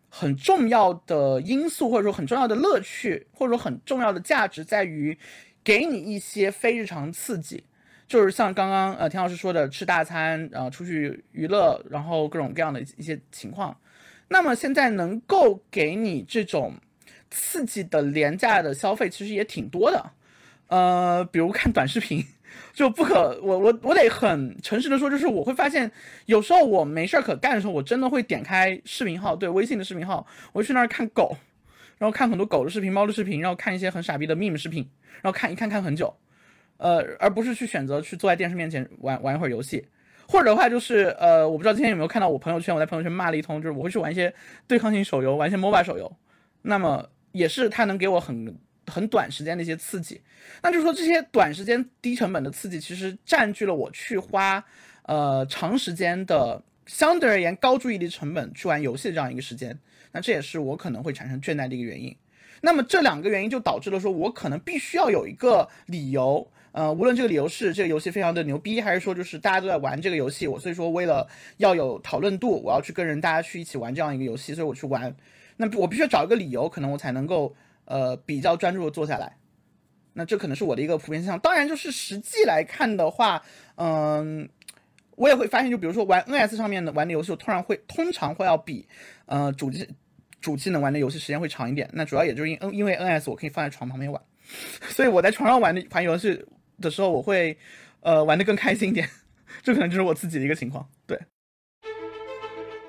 [0.10, 5.18] 很重要的因素，或者说很重要的乐趣，或者说很重要的价值在于
[5.64, 7.64] 给你一些非日常刺激。
[8.14, 13.76] 就是像刚刚呃田老师说的，吃大餐，然后出去娱乐，然后各种各样的一些情况。
[14.28, 16.76] 那么现在能够给你这种
[17.32, 20.12] 刺激的廉价的消费，其实也挺多的。
[20.68, 22.24] 呃，比如看短视频，
[22.72, 25.92] 就不可我我我得很诚实的说，就是我会发现，
[26.28, 31.36] 有时候我没事儿可干的时候，我真的会点开视频号，对微信的视频号，我会去那儿看狗，
[31.98, 34.88] 然后看很多狗的视频、猫的视频，然后看一些很傻逼的 meme 视频，
[35.24, 36.16] 然后看一看看很久。
[36.78, 39.86] 呃，而不是去选择去坐在电视面前玩玩一会儿游戏，
[40.28, 44.34] 或者的话就是呃，我不知道今天有没有看到我朋友圈，我在朋友圈骂了一通，就是我会去玩一些
[44.68, 46.12] 对抗性手游，玩一些 MOBA 手游，
[46.64, 48.58] 那么也是它能给我很
[48.88, 50.22] 很短时间的一些刺激，
[50.62, 54.64] 那就是说这些短时间低成本的刺激，其实占据了我去花
[55.04, 59.78] 呃长时间的相对而言高注意力成本去玩游戏的这样一个时间，
[60.12, 62.14] 那这也是我可能会产生倦怠的一个原因。
[62.62, 66.50] 那么这两个原因就导致了说我可能必须要有一个理由。
[66.74, 71.26] 呃，无论这个理由是这个游戏非常的牛逼，还是说就是大家都在玩这个游戏，我所以说为了
[71.58, 75.16] 要有讨论度，我要去跟人大家去一起玩这样一个游戏，所以我去玩。
[75.56, 77.56] 那我必须要找一个理由，可能我才能够
[77.86, 79.38] 呃比较专注的坐下来。
[80.14, 81.40] 那这可能是我的一个普遍现象。
[81.40, 83.44] 当然，就是实际来看的话，
[83.76, 84.50] 嗯，
[85.16, 88.88] 我也会发现，就比如说玩 NS 上面的玩的游戏，我突然会通常会要比
[89.28, 89.88] 呃主机
[90.42, 91.88] 主机能玩的游戏时间会长一点。
[91.94, 94.20] 那主要也就是因因为 NS 我可以放在床旁边玩，
[94.90, 96.44] 所以我在床上玩的玩游戏。
[96.82, 97.58] 的时候，我会，
[98.02, 99.10] 呃，玩的更开心一点，
[99.64, 100.88] 这可能就是我自己的一个情况。
[101.06, 101.20] 对，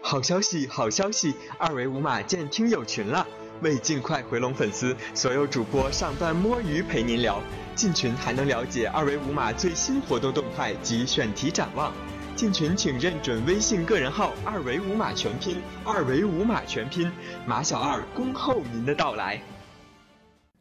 [0.02, 3.26] 好消息，好消息，二维码建听友群了！
[3.60, 7.40] 为尽快回笼粉丝，所有主播上班摸鱼陪您聊。
[7.76, 11.92] 进群还能了解二维码最新活动动态及选题展望。
[12.34, 17.10] 进群请认准微信个人号“二维码全拼”，二维码全拼，
[17.46, 19.40] 马小二恭候您的到来。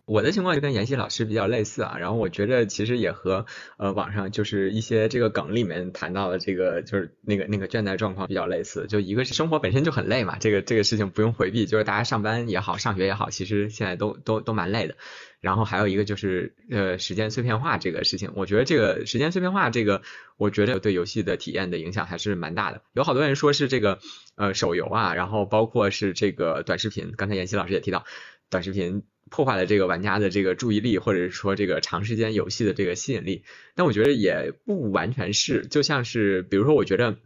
[0.06, 3.46] 我的情况就跟妍希老师比较类似啊，然后我觉得其实也和
[3.78, 14.96] 呃网上就是一些这个梗里面谈到的这个就是那个那个倦怠状况比较类似，就一个是生活本身就很累嘛，这个这个事情不用回避，就是大家上班也好，上学也好，其实现在都都都蛮累的。
[15.40, 20.02] 然后还有一个就是呃时间碎片化这个事情，我觉得这个时间碎片化这个，
[20.36, 22.82] 我觉得对游戏的体验的影响还是蛮大的。
[22.94, 24.00] 有好多人说是这个
[24.36, 28.04] 呃手游啊，然后包括是这个短视频，刚才妍希老师也提到
[28.50, 29.04] 短视频。
[29.34, 33.44] 破坏了这个玩家的这个注意力，或者是说这个长时间游戏的这个吸引力。
[33.74, 37.18] 但我觉得也不完全是，就像是比如说，我觉得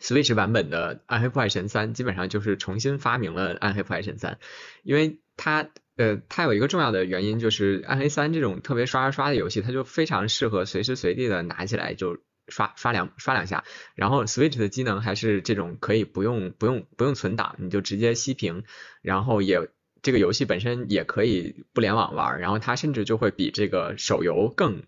[0.00, 4.32] Switch 版本的《暗黑破坏神三》基本上就是重新发明了《暗黑破坏神三》，
[4.82, 12.18] 因为它呃，它有一个重要的原因就是《暗黑三》这种特别刷刷刷的游戏，它就非常适合随时随地的拿起来就
[12.48, 13.62] 刷刷两刷两下。
[13.94, 18.64] 然后 Switch 的机能还是这种可以不用不用不用存档，你就直接熄屏，
[19.00, 19.68] 然后也
[20.06, 24.84] 这个游戏本身也可以不联网玩，然后它甚至就会比这个手游更。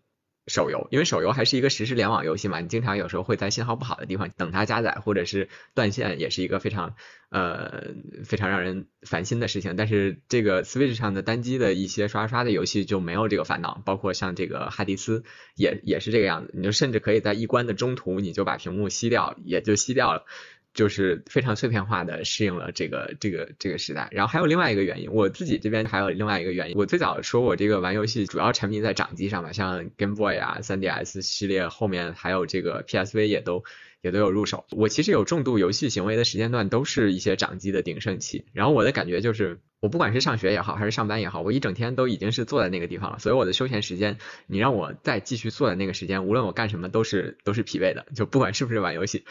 [0.51, 6.95] 手游，因为手游还是一个实时联网游戏嘛，你经常有时候会在信号不好的地方等它加载，或者是断线，也是一个非常
[7.29, 7.89] 呃
[8.25, 9.77] 非常让人烦心的事情。
[9.77, 15.23] 但是这个 Switch 上的单机的一些刷刷的游戏就没有这个烦恼，包括像这个哈迪斯
[15.55, 20.25] 也也是这个样子，你就甚至可以在一关的中途你就把屏幕熄掉，也就熄掉了。
[20.75, 26.77] 就是非常碎片化的适应了这个这个这个时代，然后还有另外一个原因，我自己这边还有另外一个原因。
[26.77, 33.65] 我最早说我这个玩游戏主要沉迷在掌机上嘛，像 Game Boy 啊、3DS 系列，后面还有这个 PSV 也都
[34.03, 34.67] 也都有入手。
[34.71, 38.45] 我其实有重度游戏行为的时间段都是一些掌机的鼎盛期。
[38.53, 49.25] 然后我的感觉就是，我不管是上学也好，还是上班也好，我一整天都已经是坐在那个地方了，所以我的休闲时间，你让我再继续坐在那个时间，无论我干什么都是都是疲惫的，就不管是不是玩游戏。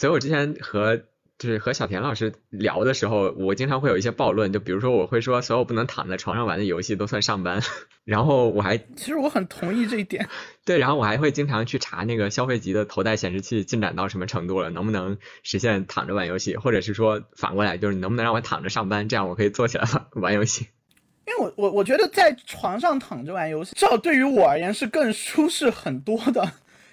[0.00, 0.96] 所以我之前和
[1.38, 7.60] 就是和小田老师聊的时候，我经常会有一些暴论，就比如说我会说，所有不能躺在床上玩的游戏都算上班。
[8.06, 10.26] 然后我还其实我很同意这一点。
[10.64, 20.66] 对，然后我还会经常去查那个消费级的头戴显示器进展到什么程度了，能不能实现躺着玩游戏，或者是说反过来，就是你能不能让我躺着上班，这样我可以坐起来玩游戏。
[21.28, 26.50] 因为我我我觉得在床上躺着玩游戏，至少对于我而言是更舒适很多的，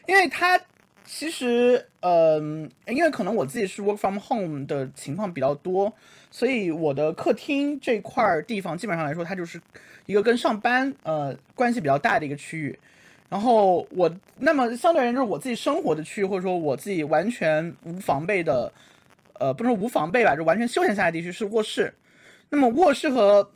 [0.08, 0.60] 因为它。
[1.10, 5.91] 其实，嗯，因为可能我自己是 work from home 的情况比较多，
[6.30, 9.60] 所以我的客厅这块地方基本上来说，它就是
[10.05, 12.78] 一个跟上班呃关系比较大的一个区域。
[13.30, 18.70] 然后我那么相对而言就是我自己生活的区域，或者说我自己完全无防备的，
[19.39, 21.93] 呃，不能说无防备吧，就完全休闲下来地区是卧室。
[22.49, 23.49] 那么卧室和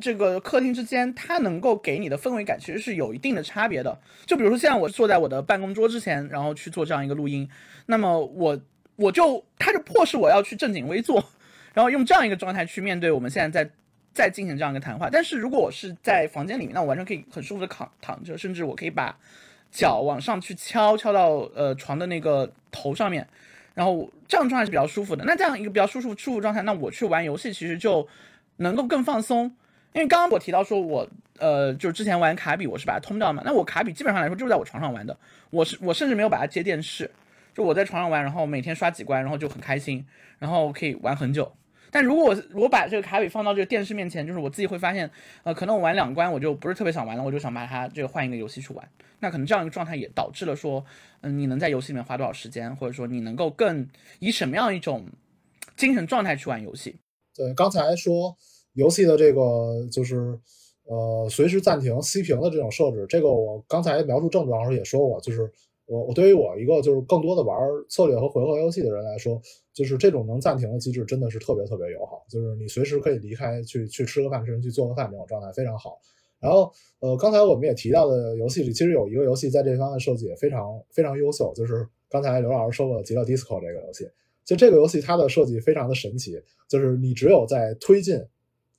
[0.00, 3.98] 这个客厅之间，它能够给你的氛围感其实是有一定的差别的。
[4.26, 7.48] 就比如说，现在我坐在我的办公桌之前，然后去做这样一个录音，
[7.86, 8.60] 那么我
[8.96, 11.22] 我就它就迫使我要去正襟危坐，
[11.74, 13.70] 然后用这样一个状态去面对我们现在在
[14.12, 15.08] 在进行这样一个谈话。
[15.10, 19.18] 但是如果我是在房间里面，那我完全可以很舒服的躺躺着，甚至我可以把
[19.72, 23.26] 脚往上去敲敲到呃床的那个头上面，
[23.74, 25.24] 然后这样状态是比较舒服的。
[25.24, 28.06] 那这样一个比较舒服舒服状态，那我去玩游戏其实就
[28.58, 29.52] 能够更放松。
[29.94, 31.08] 因为刚刚我提到说，我
[31.38, 33.42] 呃，就是之前玩卡比，我是把它通掉嘛。
[33.44, 35.16] 那我卡比基本上来说就是在我床上玩的，
[35.50, 37.10] 我是我甚至没有把它接电视，
[37.54, 40.04] 就我在床上玩，然后每天刷几关，然后就很开心，
[40.38, 41.50] 然后可以玩很久。
[41.90, 45.10] 但如果我我把这个卡比放到这个电视面前，就是我自己会发现，
[45.42, 48.88] 呃，可能我玩两关我就不是特别想玩了，我就想把它这个换一个游戏去玩。
[49.20, 50.84] 那可能这样一个状态也导致了说，
[51.22, 55.06] 嗯，你能在游戏里面花多少时间，或者说你能够更以什么样一种
[55.76, 57.00] 精神状态去玩游戏？
[57.34, 58.36] 对，刚才说。
[58.78, 60.38] 游戏的这个就是
[60.84, 65.50] 呃随时暂停熄屏的这种设置，这个我刚才描述症状时候也说过，就是
[65.86, 67.58] 我我对于我一个就是更多的玩
[67.88, 69.40] 策略和回合游戏的人来说，
[69.74, 75.98] 就是这种能暂停的机制真的是特别特别友好，就是你随时可以离开去去吃个饭，甚至去做个饭这种状态非常好。
[76.38, 84.08] 然后呃刚才我们也提到的游戏里，其实有一个游戏在这方面设计也非常非常优秀，就是刚才刘老师说过的《极乐 DISCO》这个游戏。
[84.44, 88.16] 就这个游戏它的设计非常的神奇，就是你只有在推进。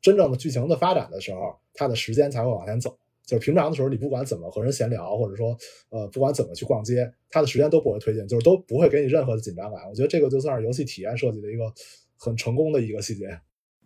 [0.02, 2.98] 真正的剧情的发展的时候，它的时间才会往前走。
[3.26, 5.56] 就是平常的时候，你不管怎么和人闲聊，或者说，
[5.90, 9.88] 呃，不管怎么去逛街，它的时间都不会推进，就是都不会给你任何的紧张感。
[9.88, 11.72] 我觉得这个就算是游戏体验设计的一个
[12.18, 13.40] 很成功的一个细节。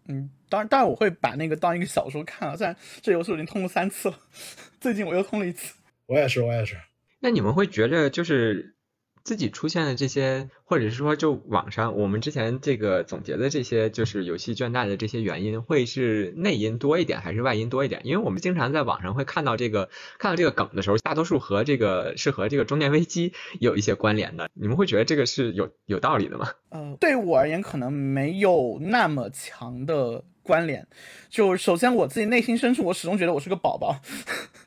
[0.07, 2.55] 嗯，当然，当然我会把那个当一个小说看了。
[2.55, 4.17] 虽然这游戏我已经通了三次了，
[4.79, 5.73] 最近我又通了一次。
[6.05, 6.77] 我也是，我也是。
[7.19, 8.75] 那你们会觉着就是？
[9.23, 18.01] 自己出现的这些，或者是说就网上我们之前这个总结的这些，就是游戏倦怠的这些原因，会是内因多一点还是外因多一点？
[18.03, 24.49] 因为我们经常在网上会看到这个看到这个梗的时候，大多数和这个是和这个中年危机有一些关联的。
[24.53, 26.49] 你们会觉得这个是有有道理的吗？
[26.69, 30.85] 呃，对我而言可能没有那么强的关联。
[31.29, 33.95] 就首先我自己内心深处，我始终觉得我是个宝宝。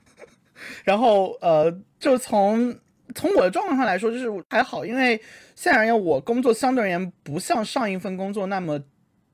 [0.82, 2.78] 然后呃，就从。
[3.16, 5.20] 从我的状况上来说，就是还好，因为
[5.56, 8.80] 现在而言，我工作相对而言不像上一份工作那么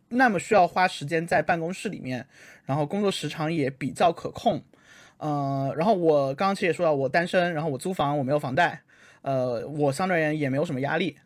[0.08, 2.26] 那么需要花时间在办公室里面，
[2.64, 4.62] 然后工作时长也比较可控。
[5.18, 8.80] 呃，然后我刚刚其实也说到，我单身，然后我租房，我没有房贷，
[9.22, 11.18] 呃，我相对而言也没有什么压力。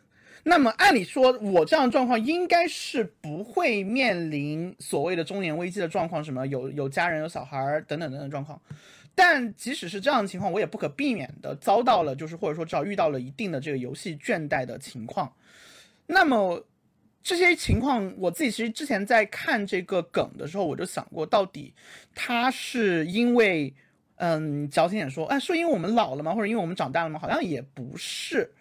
[0.45, 8.61] 那么按理说，我这样状况应该是不会面临所谓的中年危机的状况，什么有有家人、有小孩等等等等状况。
[9.17, 15.33] 但即使是这样的情况，我也不可避免的遭到了，就是或者说至少遇到了一定的这个游戏倦怠的情况。
[16.07, 16.65] 那么，
[17.23, 21.73] 这些情况，我自己其实之前在看这个梗的时候，我就想过，到底
[22.15, 23.75] 他是因为，
[24.17, 26.35] 嗯，矫情点说，哎，是因为我们老了吗？
[26.35, 27.19] 或者因为我们长大了吗？
[27.19, 28.53] 好像也不是。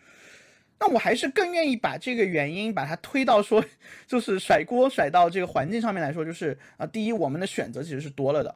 [0.80, 3.64] 那我还是更愿意把这个原因把它推到说，
[4.08, 8.56] 就是甩锅甩到这个环境上面来说，就是啊，第一，我们的选择其实是多了的。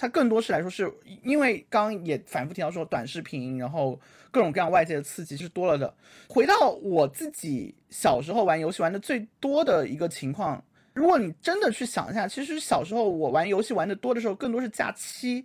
[0.00, 0.90] 它更多是来说，是
[1.22, 5.94] 因为刚也反复提到说，短视频，然后各种各样外界的刺激是多了的。
[6.26, 15.44] 回到我自己小时候玩游戏玩的最多的一个情况，如果你真的去想一下，其实小时候我玩游戏玩的多的时候，更多是假期。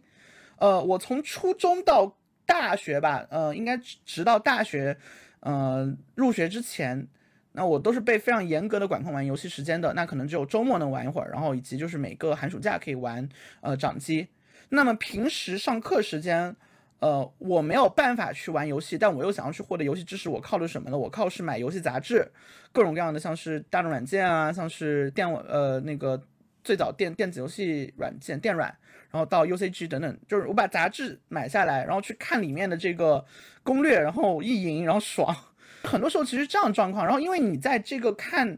[0.56, 4.98] 呃，我从初中到大学吧，呃，应该直到大学，
[5.42, 7.06] 呃，入学之前，
[7.52, 9.94] 那我都是被非常严格的管控玩游戏时间的。
[9.94, 13.28] 那可能只有周末能玩一会儿，然后以及就是每个寒暑假可以玩，
[13.60, 14.30] 呃，掌机。
[14.70, 16.56] 那么平时上课时间，
[17.00, 20.98] 呃，我没有办法去玩游戏，但我又想要去获得游戏知识，我靠的什么呢？
[20.98, 22.30] 我靠是买游戏杂志，
[22.72, 26.22] 各种各样的，像是大众软件啊，像是电网呃那个
[26.64, 28.68] 最早电电子游戏软件电软，
[29.12, 33.24] 然后到 UCG 等等，就是我把杂志买下来，然后去看里面的这个
[33.64, 35.36] 攻略，然后意淫，然后爽。
[35.84, 38.58] 很多时候其实这样状况，然后因为你在这个看。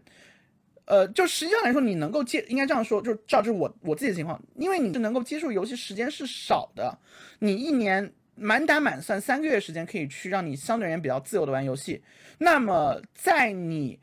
[0.87, 6.97] 呃，就实际上来说，你能够接，应该这样说，就是照这我我自己的情况，因为你是能够接触游戏时间是少的，
[7.39, 12.01] 你一年满打满算三个月时间可以去让你相对而言比较自由的玩游戏。
[12.37, 13.99] 那么在你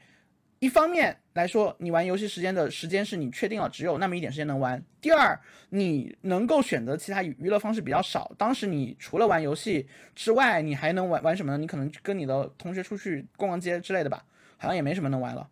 [0.59, 4.83] 一方面来说，你玩游戏时间的时间是你确定了只有那么一点时间能玩。
[5.01, 5.39] 第二，
[5.71, 8.31] 你能够选择其他娱乐方式比较少。
[8.37, 11.57] 当时你除了玩游戏之外，你还能玩玩什么呢？
[11.59, 14.23] 你可能跟你的同学出去逛逛街之类的吧，
[14.59, 15.49] 好像也没什么能玩了。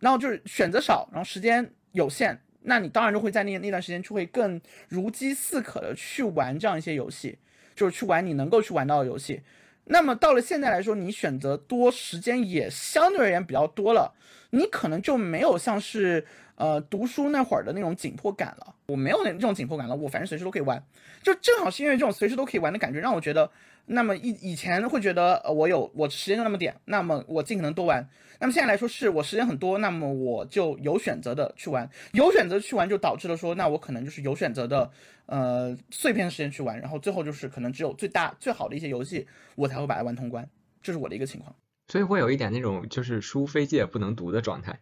[0.00, 7.38] 然后就是选择少，然后时间有限，那你当然就会在那那段时间就会更如饥似渴的去玩这样一些游戏，
[7.74, 9.42] 就是去玩你能够去玩到的游戏。
[9.86, 14.14] 那么到了现在来说，你选择多，时间也相对而言比较多了，
[14.50, 18.74] 你可能就没有像是呃读书那会儿的那种紧迫感了。
[18.86, 20.82] 我没有那种紧迫感了，我反正随时都可以玩。
[21.22, 23.50] 就正好是因为这种随时都可以玩的感觉，让我觉得，
[23.86, 28.08] 那么以以前会觉得呃我有我时间就那么点，那么我尽可能多玩。
[28.40, 34.90] 那么现在来说，是我时间很多，那么我就有选择的去玩，有选择去玩，就导致了说，那我可能就是有选择的，
[35.26, 40.46] 呃，碎片时间去玩，然后最后就是可能只有最大最好的一些游戏，我才会把它玩通关，
[40.82, 41.54] 这是我的一个情况。
[41.88, 44.80] 所以会有一点那种就是书非借不能读的状态。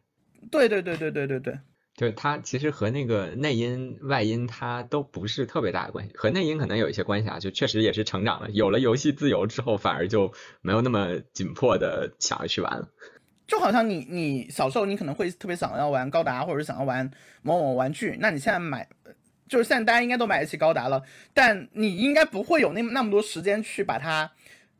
[0.50, 1.58] 对对对对对对对，
[2.02, 10.32] 就是它其实和那个内因外因它都不是特别大的关系，和内因可能有一些关系啊，就确实也是成长了，有了游戏自由之后，反而就
[10.62, 12.88] 没有那么紧迫的想要去玩了。
[13.46, 17.08] 就好像你你小时候你可能会特别想要玩高达，或者想要玩
[17.42, 18.88] 某某玩具，那你现在买，
[19.48, 21.00] 就是现在大家应该都买得起高达了，
[21.32, 24.28] 但你应该不会有那那么多时间去把它，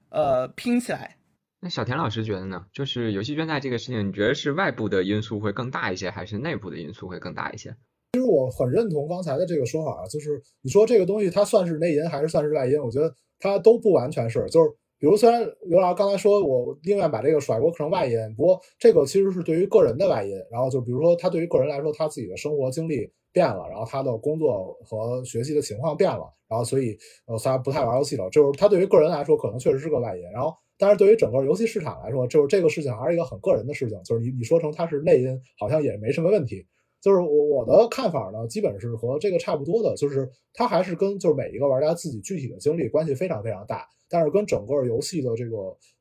[0.09, 1.19] 呃拼起来。
[1.65, 2.67] 那小田老师觉得呢？
[2.73, 7.71] 就是游戏倦怠这个事情，你觉得是外部的因素会更大一些，还是内部的因素会更大一些？
[8.15, 12.77] 其实我很认同刚才的这个说法啊，就是你说这个东西它算是内因还是算是外因？
[12.83, 14.71] 我觉得它都不完全是，就是。
[14.99, 20.31] 比如，虽然刘老师刚才说我宁愿把这个甩锅成外因，不过这个其实是对于个人的外因。
[20.49, 26.97] 然后就比如说，他对于个人来说，他自己的生活经历变了，然后他的工作和学习的情况变了，然后所以
[27.27, 28.31] 呃，他不太玩游戏了。
[28.31, 30.23] 就是他对于个人来说，可能确实是个外因。
[30.31, 33.97] 然后，但是对于整个游戏市场来说，就是这个事情还是一个很个人的事情。
[34.03, 36.67] 就是你你说成它是内因，好像也没什么问题。
[37.01, 43.87] 就是我我的看法呢，基本是和这个差不多的，就是它还是跟就是每一个玩家自己具体的经历关系非常非常大。
[44.09, 45.57] 但是跟整个游戏的这个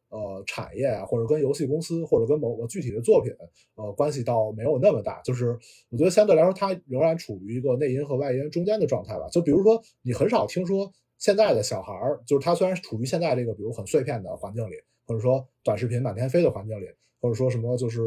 [0.10, 3.32] 呃产业啊，或者跟游戏公司，或者跟某个具体的作品，
[3.76, 5.22] 呃，关系倒没有那么大。
[5.22, 5.56] 就是
[5.92, 9.28] 我觉得相对来说，它仍然处于一个内因和外因中间的状态吧。
[9.32, 10.92] 就比如说，你很少听说
[11.22, 14.74] 现在的小孩儿，就是他虽然处于现在这个比如很碎片的环境里，
[15.08, 16.88] 或者说短视频满天飞的环境里，
[17.22, 18.02] 或者说什么就是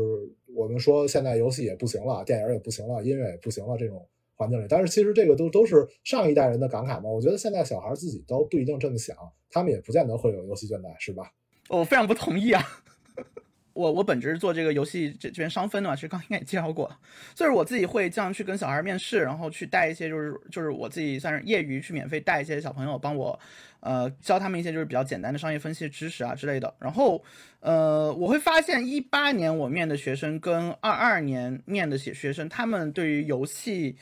[0.54, 4.06] 我们说现在游戏也不行了，电影也不行了，音乐也不行了这种。
[4.36, 7.08] 环境里，但是其实这个都都是上一代人的感慨嘛。
[7.08, 9.16] 我觉得现在小孩自己都不一定这么想，
[9.48, 11.30] 他们也不见得会有游戏倦怠，是吧？
[11.68, 12.60] 我非常不同意啊！
[13.74, 16.90] 我我本职是做这个游戏这这边商分的嘛，其实刚 应该也介绍过，
[17.34, 23.38] 就是我自己会这样去跟小孩面试，然后去带一些就是就是我自己算是业余去免费带一些小朋友，帮我
[23.80, 26.72] 呃教他们一些就是比较简单的商业分析知识啊之类的。
[26.78, 27.22] 然后
[27.60, 33.96] 呃我会发现一八年我面的学生跟二二年面的学学生，他们对于游戏。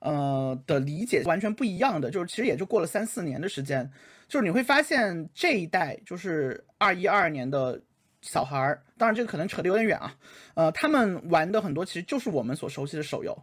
[0.00, 3.90] 呃的理解完全不一样的，就是其实也就过了三四年的时间，
[4.28, 7.80] 就是你会发现这一代就是二一二年的
[8.24, 10.16] 小孩儿，当然这个可能扯得有点远啊，
[10.54, 13.36] 呃，他们玩的很多其实就是我们所熟悉的手游，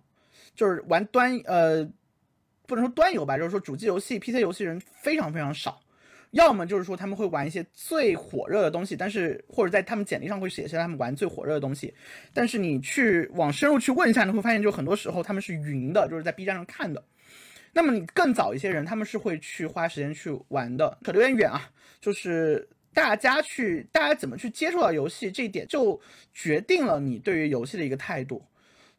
[0.56, 1.88] 就是玩端呃
[2.66, 5.80] 不能说端游吧，就是说主机游戏、PC 游戏人非常非常少，
[6.32, 11.94] 要么就是说他们会玩一些最火热的东西，但是或者在他们简历上会写一下他们玩最火热的东西，
[12.34, 17.04] 但是你去往深入去问一下，你会发现就很多时候他们是云的，就是在 B 站上看的。
[17.74, 20.98] 那么你更早一些人，他们是会去花时间去玩的。
[21.06, 21.70] 扯得有点远啊，
[22.02, 26.00] 就是大家去，大家怎么去接触到游戏这一点，就
[26.34, 28.44] 决定了你对于游戏的一个态度。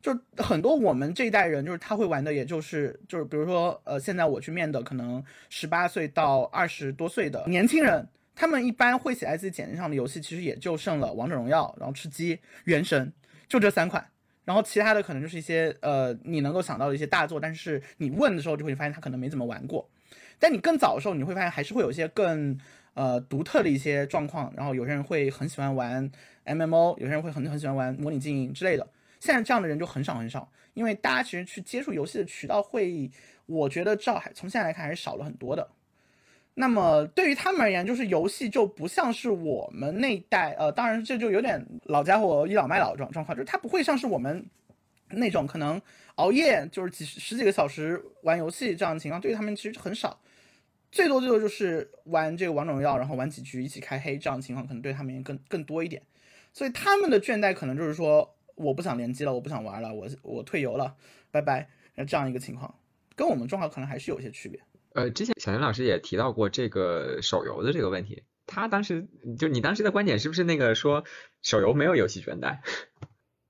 [0.00, 13.12] 就很多我们这一代人，就是他会玩的，也就是就是比如说，呃，现在我去面的可能十八岁到二十多岁的年轻人，他们一般会写在自己简历上的游戏，其实也就剩了王者荣耀，然后吃鸡、原神，
[13.46, 14.04] 就这三款。
[14.44, 19.88] 然后其他的可能就是一些呃你能够想到的一些大作，但是你问的时候就会发现他可能没怎么玩过。
[20.40, 22.58] 但你更早的时候，你会发现还是会有一些更
[22.94, 24.52] 呃独特的一些状况。
[24.56, 26.10] 然后有些人会很喜欢玩
[26.44, 28.88] MMO，有些人会很很喜欢玩模拟经营之类的。
[29.20, 33.10] 现在这样的人就很少很少，因为大家其实去接触游戏的渠道会，
[33.46, 35.68] 我觉得照还从现在来看还是少了很多的。
[36.54, 44.44] 那么对于他们而言，就是游戏就不像是我们那一代，呃，当然这就有点老家伙倚老卖老状状况，就是它不会像是我们
[45.08, 45.80] 那种可能
[46.16, 50.20] 熬夜就是几十十几个小时玩游戏这样的情况，对于他们其实很少，
[50.92, 56.00] 最多最多就是玩这个王者荣耀，然后玩几局一起开黑这样的情况，可能对他们更更多一点，
[56.52, 58.36] 所以他们的倦怠可能就是说。
[58.54, 60.94] 我不想联机了，我不想玩了，我我退游了，
[61.30, 61.70] 拜拜。
[61.94, 62.78] 那这样一个情况，
[63.16, 64.60] 跟我们状况可能还是有些区别。
[64.92, 71.02] 呃，之前小林老师也提到过这个手游的这个问题，他当时就你当时的观点是不是那个说
[71.40, 72.58] 手游没有游戏倦怠？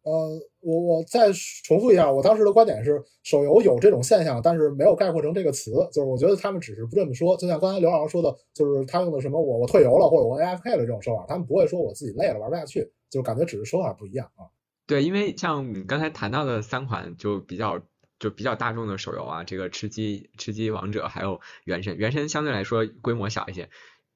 [0.03, 1.31] 呃，我我再
[1.65, 7.37] 重复一下，我当时的观点是手游有这种现象，但是没有概括成这个词，就是我觉得他们只是不这么说。
[7.37, 14.47] 就像刚才刘老师说的，就是他用的什么我我退游了或者我 AFK 了这种说法，他们不会说我自己累了玩不下去，就感觉只是说法不一样啊。
[14.87, 17.81] 对，因为像你刚才谈到的三款就比较
[18.19, 23.69] 就比较大众的手游啊，这个吃鸡、吃鸡王者还有原神，原神相对来说规模小一些。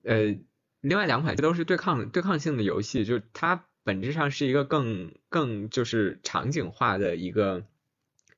[0.05, 0.39] 呃，
[0.81, 7.65] 另外两款这都是对抗对抗性的游戏，就是它本质上是一个更更就是场景化的一个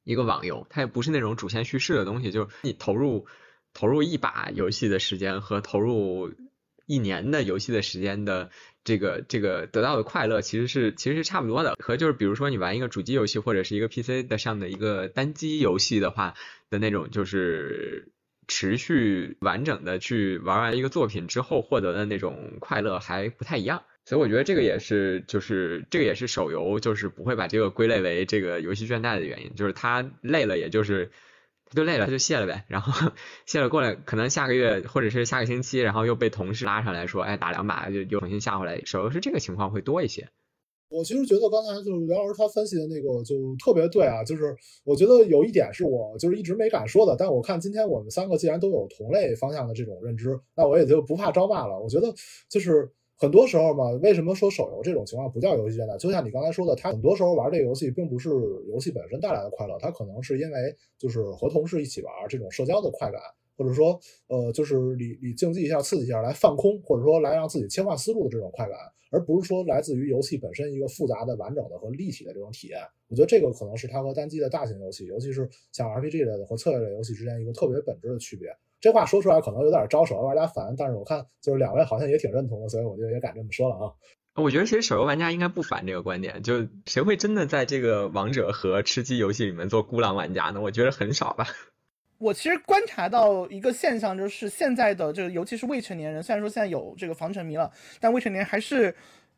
[0.05, 3.27] 一个网游，它也不是那种主线叙事的东西，就是你投入
[3.73, 6.35] 投入一把游戏的时间和投入
[6.85, 8.51] 一年的游戏的时间的。
[8.85, 16.35] 这个这个得到的快乐其实是其实是差不多的，和就是比如说你玩一个主机游戏或者是一个 PC 的上的一个单机游戏的话
[16.71, 18.13] 的那种，就是
[18.47, 31.11] 持续完整的去玩完一个作品之后获得的那种快乐还不太一样，所以我觉得这个也是就是这个也是手游就是不会把这个归类为这个游戏倦怠的原因，就是他累了也就是
[31.67, 31.75] 他。
[31.75, 32.65] 就累了，他就卸了呗。
[32.69, 33.13] 然后
[33.45, 38.81] 卸了过来，可能下个月或者是下个星期，然后又被同事拉上来说，哎，打两把就又重新下回来。
[38.87, 40.27] 手游是这个情况会多一些。
[40.89, 51.79] 我其实觉得刚才就是刘老师他分析的那个就特别对啊，就是我觉得有一点是我就是一直没敢说的，但我看今天我们三个既然都有同类方向的这种认知，那我也就不怕招骂了。
[51.79, 52.15] 我觉得
[52.49, 52.91] 就是。
[53.21, 55.99] 很多时候嘛，为什么说手游这种情况不叫游戏倦怠？
[55.99, 58.31] 就像你刚才说的，他很多时候玩这个游戏，并不是
[58.69, 60.57] 游戏本身带来的快乐，他可能是因为
[60.97, 63.21] 就是和同事一起玩这种社交的快感，
[63.57, 63.99] 或者说
[64.29, 68.79] 呃，就是你你竞技一下、刺激一下来放空，或者说来让自己切换思路的这种快感，
[69.11, 72.79] 而不是说来自于游戏本身一个复杂的、完整的和立体的这种体验。
[73.09, 78.49] 我觉得这个可能是它和单机的大型游戏，尤其是像 RPG 类的和策略类游戏之间一个特别本质的区别。
[78.81, 83.93] 这话说出来可能有点招手游玩家烦，但是我看就是两位好像也挺认同的，所以我就也敢这么说了啊。
[84.37, 90.61] 我觉得其实手游玩家应该不烦这个观点，就谁会真的在这个王者和吃鸡游戏里面做孤狼玩家呢？
[90.61, 91.47] 我觉得很少吧。
[92.19, 97.71] 我其实观察到一个现象，就是现在的这个尤其是未成年人，虽然说现在有这个防沉迷了，
[98.01, 98.95] 但未成年还是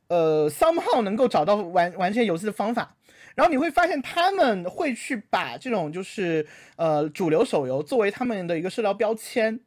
[0.09, 2.95] 呃 somehow 能够找到玩玩这些游戏的方法。
[3.35, 9.59] 然后你会发现他们会去把这种就是呃主流手游作为他们的一个社交标签，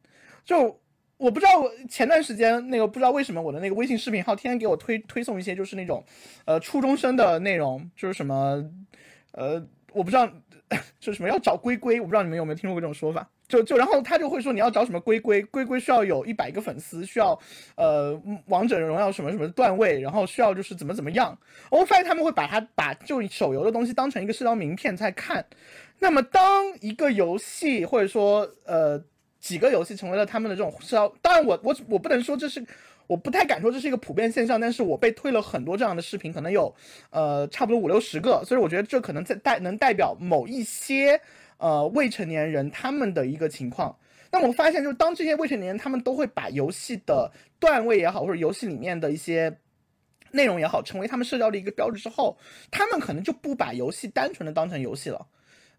[0.44, 0.80] 就
[1.18, 1.52] 我不知道
[1.90, 6.04] 前段时间那个不知道为什么我的那个微信视频号天天给我推推送一些就是那种
[6.46, 8.64] 呃初中生的内容，就是什么
[9.32, 10.28] 呃我不知道
[11.00, 13.30] 就是什么要找龟龟，我不知道你们有没有听说过这种说法。
[13.48, 17.38] 就就然后他就会说你要找什么龟龟龟龟需要有一百个粉丝，需要
[17.76, 21.38] 呃王者荣耀什么什么段位，然后需要就是怎么怎么样。
[21.70, 25.46] 我发现他们会把它把就手游的东西当成一个社交名片在看。
[26.00, 29.00] 那么当一个游戏或者说呃
[29.40, 32.66] 几个游戏成为了他们的这种社交，当然我我我不能说这是
[33.08, 36.74] 我不太敢说这是一个普遍现象，但是我被推了很多这样的视频，可能有
[37.12, 41.20] 呃差不多五六十个，所以我觉得这可能在代能代表某一些。
[41.58, 43.98] 呃，未成年人他们的一个情况，
[44.32, 49.56] 那我发现就是当这些未成年人他们都会把游戏的段位也好，或者游戏里面的一些
[50.32, 52.38] 内容也好，成为他们社交的一个标志之后，
[52.72, 55.28] 他们可能就不把游戏单纯的当成游戏了。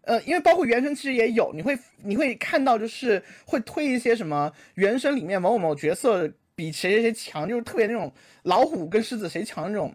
[0.02, 8.12] 呃，因为包括原神其实也有，你会你会看到就是会推一些什么原神里面某某某角色比谁谁谁强，就是特别那种
[8.42, 9.94] 老虎跟狮子谁强那种，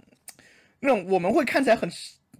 [0.79, 1.87] 那种我们会看起来很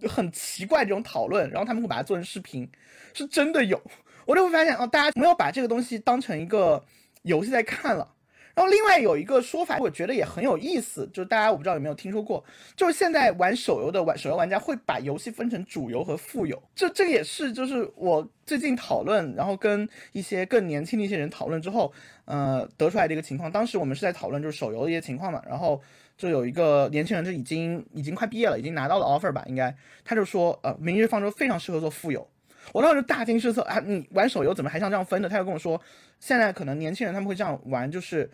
[0.08, 2.70] 很奇怪这种讨论，然后他们会把它做成视频，
[3.14, 3.82] 是真的有，
[4.26, 6.84] 我就会发现哦，大家没有把这个东西当成一个
[7.24, 8.16] 游戏在看了。
[8.56, 12.43] 然后另外有一个说法，我觉得也很有意思，就是大家我不知道有没有听说过，
[12.76, 21.93] 就是现在玩手游的玩手游玩家会把游戏分成主游和副游，这这个也是就是我最近讨论，然后跟一些更年轻的一些人讨论之后，
[22.26, 23.50] 呃得出来的一个情况。
[23.50, 25.82] 当时我们是在讨论就是手游的一些情况嘛，然后
[26.20, 32.28] 就有一个年轻人就已经已经快毕业了，已经拿到了 offer 吧，应该他就说呃明日方舟非常适合做富游。
[32.74, 33.80] 我当时大惊失色啊！
[33.80, 35.30] 你玩手游怎么还像这样分的？
[35.30, 35.82] 他就跟我说，
[36.20, 38.30] 现在可能年轻人他们会这样玩，就是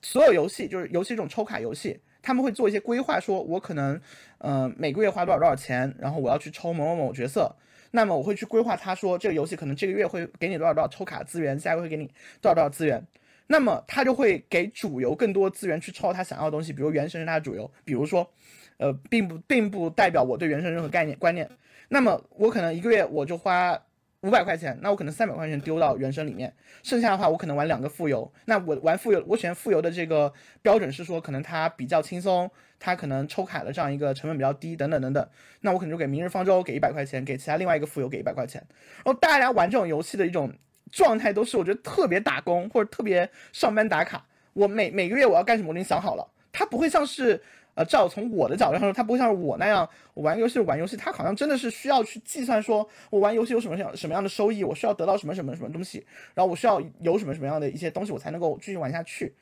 [0.00, 4.00] 所有游戏，就是尤其这种抽卡游戏，他们会做一些规划，说我可能
[4.38, 7.54] 呃每个月花多少多少钱，然后我要去抽某某某角色，
[7.90, 12.06] 那么我会去规划，他说这个游戏可能这个月会给你多少多少抽卡资源，下个月会给你
[12.40, 13.04] 多少多少资源，
[13.48, 18.30] 那么他就会给主游更多资源去抽他想要的东西，比如原神是他的主游，比如说
[18.76, 21.50] 呃并不并不代表我对原神任何概念观念。
[21.88, 23.76] 那么我可能一个月我就花
[24.20, 28.30] 五百块钱，那我可能三百块钱丢到原神里面，剩下的话我可能玩两个副游。
[28.46, 35.28] 那我玩副游，我选副游的这个标准是说，可能它比较轻松，它可能抽卡的这样一个成本比较低，等等等等。
[35.60, 38.60] 那我可能就给明日方舟给一百块钱，给其他另外一个副游给一百块钱。
[39.04, 40.52] 然后大家玩这种游戏的一种
[40.92, 44.24] 状态都是，我觉得特别打工或者特别上班打卡。
[44.52, 47.40] 我每每个月我要干什么，我已经想好了，它不会像是。
[47.74, 59.32] 呃，照从我的角度上说，它不会像是我那样，我玩游戏玩游戏，它好像真的是需要去计算，说我玩游戏有什么样什么样的收益，我需要得到什么什么什么东西，然后我需要有什么什么样的一些东西，我才能够继续玩下去。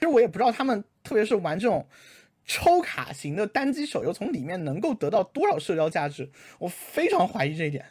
[0.00, 1.86] 其实我也不知道他们，特别是玩这种
[2.44, 7.86] 抽卡型的单机手游，从里面能够得到多少社交价值，我非常怀疑这一点。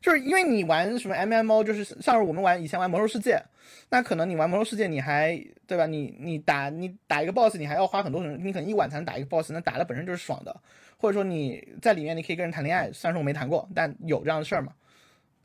[0.00, 3.42] 就是因为你玩什么 MMO，就是像是我们玩以前玩魔兽世界，
[3.90, 5.86] 那可能你玩魔兽世界，你还对吧？
[5.86, 10.60] 你你打你打一个 boss，你还要花很多人，你可能一晚才能打一个 boss，那打的本身就是爽的。
[10.96, 14.72] 或者说你在里面你可以跟人谈恋爱，虽然说我没谈过，但有这样的事儿嘛。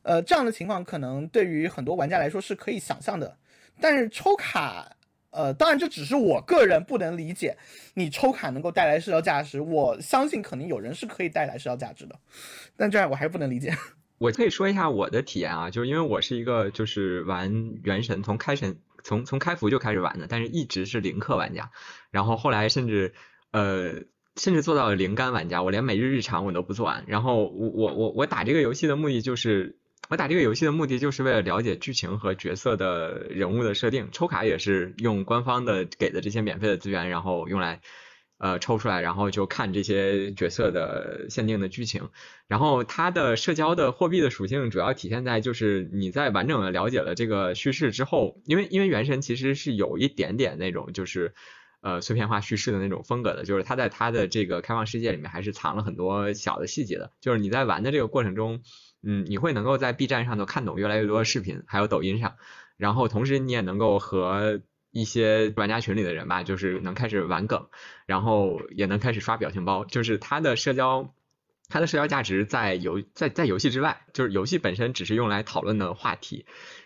[0.03, 3.38] 呃，这样的情况可能对于很多玩家来说是可以想象的。
[3.82, 4.95] 但是抽卡，
[5.32, 7.58] 呃，当然这只是我个人不能理解，
[7.93, 12.16] 你抽卡能够带来社交价值，我相信肯定有人是可以带来社交价值的，
[12.78, 13.74] 但这样我还是不能理解。
[14.26, 21.69] 我可以说一下我的体验啊，就是因为我是一个就是玩原神从开神从从开服就开始玩的，但是一直是零氪玩家，
[22.09, 23.13] 然后后来甚至
[23.51, 24.01] 呃
[24.36, 27.03] 甚至做到了零肝玩家，我连每日日常我都不做完。
[27.05, 29.78] 然后我我我我打这个游戏的目的就是
[30.09, 37.82] 我打这个游戏的目的就是为了了解剧情和角色的人物的设定，抽卡也是用官方的给的这些免费的资源，然后用来。
[38.38, 42.09] 呃，抽出来，然后就看这些角色的限定的剧情。
[42.47, 51.33] 然后它的社交的货币的属性主要体现在，就是你在完整的了解了这个叙事之后，因为因为原神其实是有一点点那种就是
[51.79, 57.11] 呃碎片化叙事的那种风格的，就是它在它的这个开放世界里面还是藏了很多小的细节的。
[57.21, 58.61] 就是你在玩的这个过程中，
[59.01, 62.36] 嗯，你会能够在 B 站上头看懂越来越多的视频，还有抖音上，
[62.75, 64.59] 然后同时你也能够和。
[64.96, 67.68] 一些玩家群里的人吧，就是能开始玩梗，
[68.06, 71.14] 然后也能开始刷表情包，就是他的社交，
[71.68, 76.46] 他的社交价值在游在在游戏之外，就是游戏本身只是用来讨论的话题。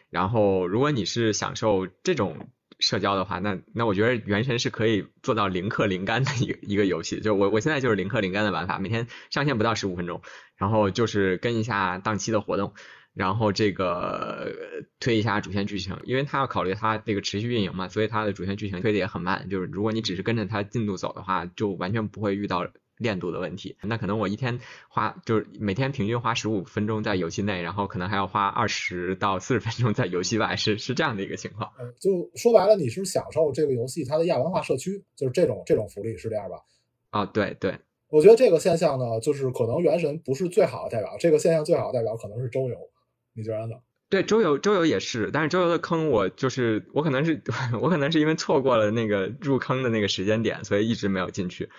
[0.10, 2.49] 然后如果你是享受这种
[2.80, 7.20] 社交的话，那那我觉得原神是可以做到零氪零肝的一个一个游戏。
[7.20, 10.24] 就我我现在就是零氪零肝的玩法，每天上线不到十五分钟，
[10.55, 12.74] 然后就是跟一下档期的活动。
[13.20, 14.49] 然后这个
[15.01, 19.49] 推一下主线剧情，因为他要考虑他这个持续运营嘛，所以他的主线剧情推的也很慢。
[19.49, 22.65] 就是如果你只是跟着他进度走的话，就完全不会遇到
[22.97, 23.76] 练度的问题。
[23.84, 31.70] 那可能我一天花就是每天平均花十五分钟在游戏内，然后可能还要花二十到四十分钟在游戏外，是是这样的一个情况。
[31.99, 36.55] 就说白了，你是享受这个游戏它的亚文化社区，就是这种这种福利是这样吧？
[37.09, 42.78] 啊，对对，我觉得这个现象呢，就是可能原神不是最好的代表，这个现象最好的代表可能是周游。
[43.39, 43.75] 你觉得呢？
[44.09, 47.41] 对，周游周游也是，但是周游的坑我就是我可能是
[47.79, 51.69] 我可能是因为错过了那个入坑的那个时间点，所以一直没有进去。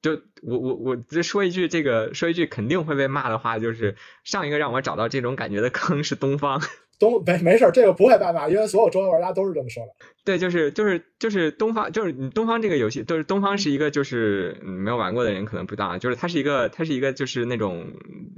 [0.00, 0.12] 就
[0.42, 6.62] 我我我就说一句这个说一句肯定会被骂的话，就是上一个让我找到这种感觉的坑是东方。
[6.98, 9.92] 东没没事，这个不会被骂，因为所有周游玩家都是这么说的。
[10.24, 17.92] 对，就是就是就是东方，就是东方这个游戏，就是东方是一个就是没有玩过的人可能不知道，就是它是一个它是一个就是那种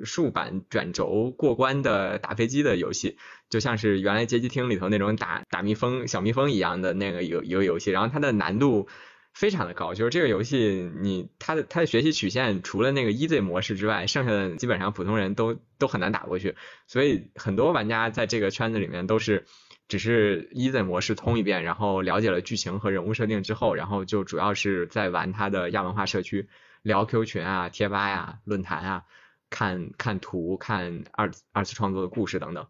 [0.05, 3.17] 竖版转轴过关的打飞机的游戏，
[3.49, 8.87] 就像是原来街机厅里头那种打打蜜蜂小蜜蜂一样的那个游一个游戏，然后它的难度
[9.33, 16.57] 非常的高，就是这个游戏你它的它的学习曲线除了那个 easy 模式之外，剩下的基本上普通人都都很难打过去，
[16.87, 19.47] 所以很多玩家在这个圈子里面都是
[19.89, 26.49] 只是 easy 模式通一遍，然后了解了剧情和人物设定之后，然后就主要是在玩它的亚文化社区，
[26.83, 29.05] 聊 Q 群啊、贴吧呀、论坛啊，
[29.49, 32.67] 看看图、看二二次创作的故事等等。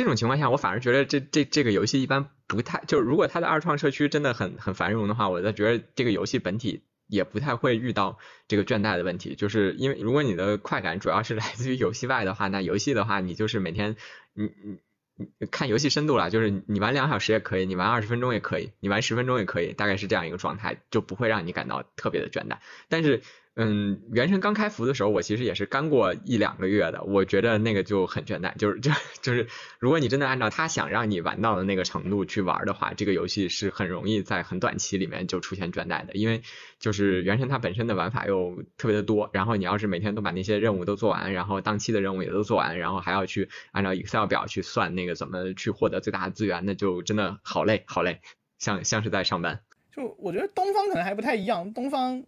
[0.00, 13.94] 这种情况下，我反而觉得这这这个游戏一般不太，就如果它的二创社区真的很很繁荣的话，我在觉得这个游戏本体也不太会遇到这个倦怠的问题，就是因为如果你的快感主要是来自于游戏外的话，那游戏的话你就是每天
[14.32, 22.56] 你你你看游戏深度了，就是你玩两小时也可以，你玩二十分钟也可以，你玩十分钟也可以，大概是这样一个状态，就不会让你感到特别的倦怠，
[22.88, 23.20] 但是。
[23.56, 28.90] 嗯，原神刚开服的时候，我其实也是干过一两个月的，我觉得那个就很倦怠，就是就
[29.20, 29.48] 就是
[29.80, 36.42] 如果你真的按照他想让你玩到的那个程度去玩的话，这个游戏是很容易在很短期里面就出现倦怠的，因为
[36.78, 48.20] 就是原神它本身的玩法又特别的多，然后你要是每天都把那些任务都做完，然后当期的任务也都做完，然后还要去按照 Excel 表去算那个怎么去获得最大的资源，那就真的好累好累，
[48.58, 49.60] 像像是在上班。
[49.94, 52.24] 就我觉得东方可能还不太一样，东方。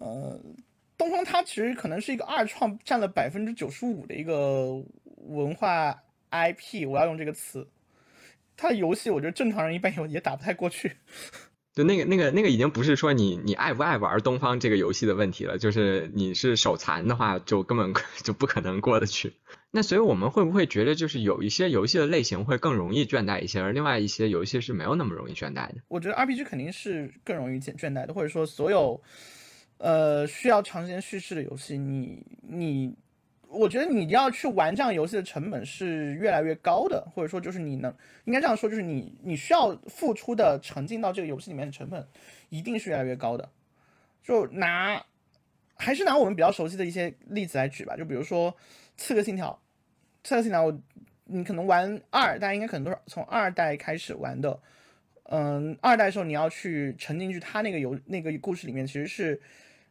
[0.00, 0.40] 呃，
[0.96, 4.82] 东方它其实可能是一个二创占了百分之九十五的一个
[5.28, 5.94] 文化
[6.30, 7.68] IP，我要用这个词。
[8.56, 10.92] 它的游戏，我觉得正常人一般也也打不太过去。
[11.74, 17.94] 就那个那个那个已经不是说你你爱不爱玩东方这个游戏的问题了，就是你是手残的话，就根本
[18.24, 19.34] 就不可能过得去。
[19.70, 25.76] 那所以我们会不会觉得，就是有一些游戏的类型会更容易倦怠一些，而另外一些游戏是没有那么容易倦怠的？
[25.88, 29.02] 我觉得 RPG 肯定是更容易倦倦怠的，或者说所有。
[29.82, 32.94] 呃，需要长时间叙事的游戏，你你，
[33.48, 37.90] 我觉得你要去玩这样游戏的成本是越来越高的，或者说就是你能
[38.26, 42.06] 应该这样说，就是你你需要付出的沉浸到这个游戏里面的成本
[42.50, 43.48] 一定是越来越高的。
[44.22, 45.02] 就拿
[45.76, 48.52] 还是拿我们比较熟悉的一些例子来举吧，就比如说
[48.98, 49.48] 《刺客信条》，
[50.28, 50.78] 《刺客信条》，我
[51.24, 54.60] 你可能玩二，大家应该可能都是从二代开始玩的。
[55.30, 59.40] 嗯，二代的时候你要去沉浸去他那个游那个故事里面，其实是。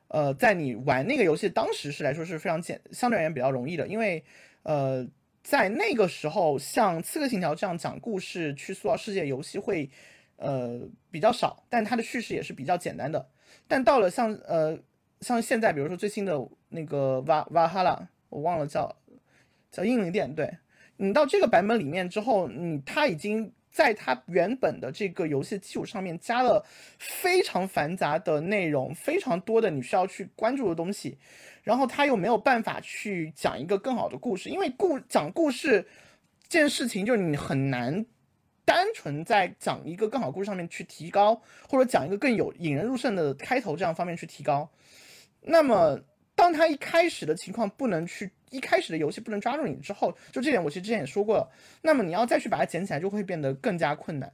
[0.09, 4.23] 呃，在你玩那个游戏当时是来说是非常简，相对而言比较容易的，因为
[4.63, 5.07] 呃，
[5.43, 9.89] 在那个时候，像《刺客信条》这样讲故事去塑造世界游戏会
[10.37, 10.81] 呃
[11.11, 13.29] 比较少，但它的叙事也是比较简单的。
[13.67, 14.77] 但到了像呃
[15.21, 16.39] 像现在，比如说最新的
[16.69, 18.95] 那个瓦瓦哈拉，我忘了叫
[19.71, 20.51] 叫英灵殿，对
[20.97, 23.53] 你到这个版本里面之后，你它已经。
[23.71, 26.65] 在它原本的这个游戏基础上面加了
[26.97, 31.17] 非常繁杂的内容，非常多的你需要去关注的东西，
[31.63, 35.87] 然后他又没有办法去讲一个更好的故事，因为故讲故事
[36.47, 38.05] 这件事情就是你很难
[38.65, 44.69] 单纯在讲一个更好故事上面去提高，或者讲一个更有引人入胜的开头这样方面去提高，
[45.41, 46.01] 那么。
[46.35, 51.49] 当他一开始的情况不能去，一开始的游戏不能抓住你之后，就这点我其实之前也说过了。
[51.81, 54.31] 那么你要再去把它捡起来，就会变得更加困难。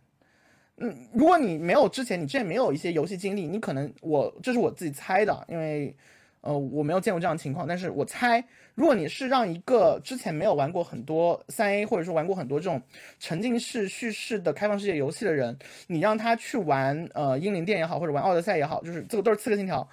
[0.77, 5.95] 嗯，如果你没有之前，你之前没有一些游戏经历，你可能我这是我自己猜的，因为
[6.41, 8.43] 呃我没有见过这样的情况，但是我猜，
[8.73, 12.81] 如果你是让一个之前没有玩过很多三 A 或者说玩过很多这种
[13.19, 15.57] 沉浸式叙事的开放世界游戏的人，
[15.87, 19.87] 你让他去玩呃英灵殿也好，或者玩奥德赛也好，就是这个都是刺客信条。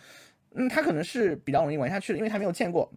[0.55, 2.93] 嗯，他可能是比较容易玩下去的，因为他没有见过。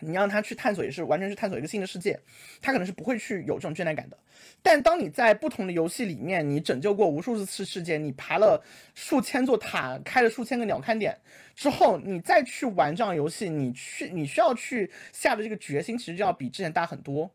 [0.00, 2.18] 你让他去探索，也是完全是探索一个新的世界，
[2.60, 4.18] 他可能是不会去有这种倦怠感的。
[4.62, 8.62] 但当你在不同的游戏里面，你拯救过无数次世界，你爬了
[8.94, 11.16] 数千座塔，开了数千个鸟瞰点
[11.54, 17.30] 之后，你再去玩这样游戏，你去你需要去下的这个决心，其实就要比之前大很多。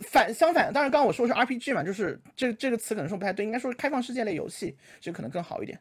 [0.00, 5.78] 反相反，当然刚刚我说的是 RPG 嘛，就是这这个词可能说不太对，应该说是开放世界类游戏，这可能更好一点。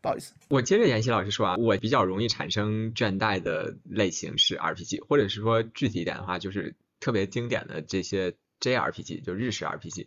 [0.00, 10.06] 不好意思，我接着妍希老师说啊，我比较容易产生倦怠的类型是 RPG，或者是说具体一点的话，就是特别经典的这些 JRPG，就日式 RPG。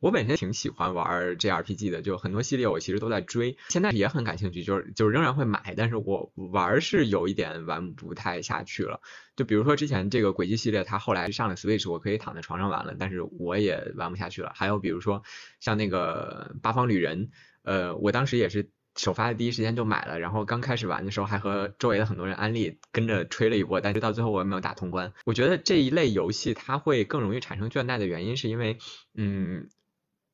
[0.00, 9.00] 我本身挺喜欢玩 JRPG 的，就很多系列我其实都在追，现在也很感兴趣，就是就仍然会买，但是我玩是有一点玩不太下去了。
[9.34, 14.52] 就比如说之前这个轨迹系列，它后来上了 Switch，我可以躺在床上玩了，但是我也玩不下去了。
[14.54, 15.24] 还有比如说
[15.58, 18.70] 像那个八方旅人，呃，我当时也是。
[18.98, 25.12] 首发的第一时间就买了，然后刚开始玩的时候还和周围的很多人安利，跟着吹了一波，但是到最后我也没有打通关。
[25.24, 28.78] 我觉得这一类游戏它会更容易产生倦怠的原因，是因为，
[29.14, 29.68] 嗯，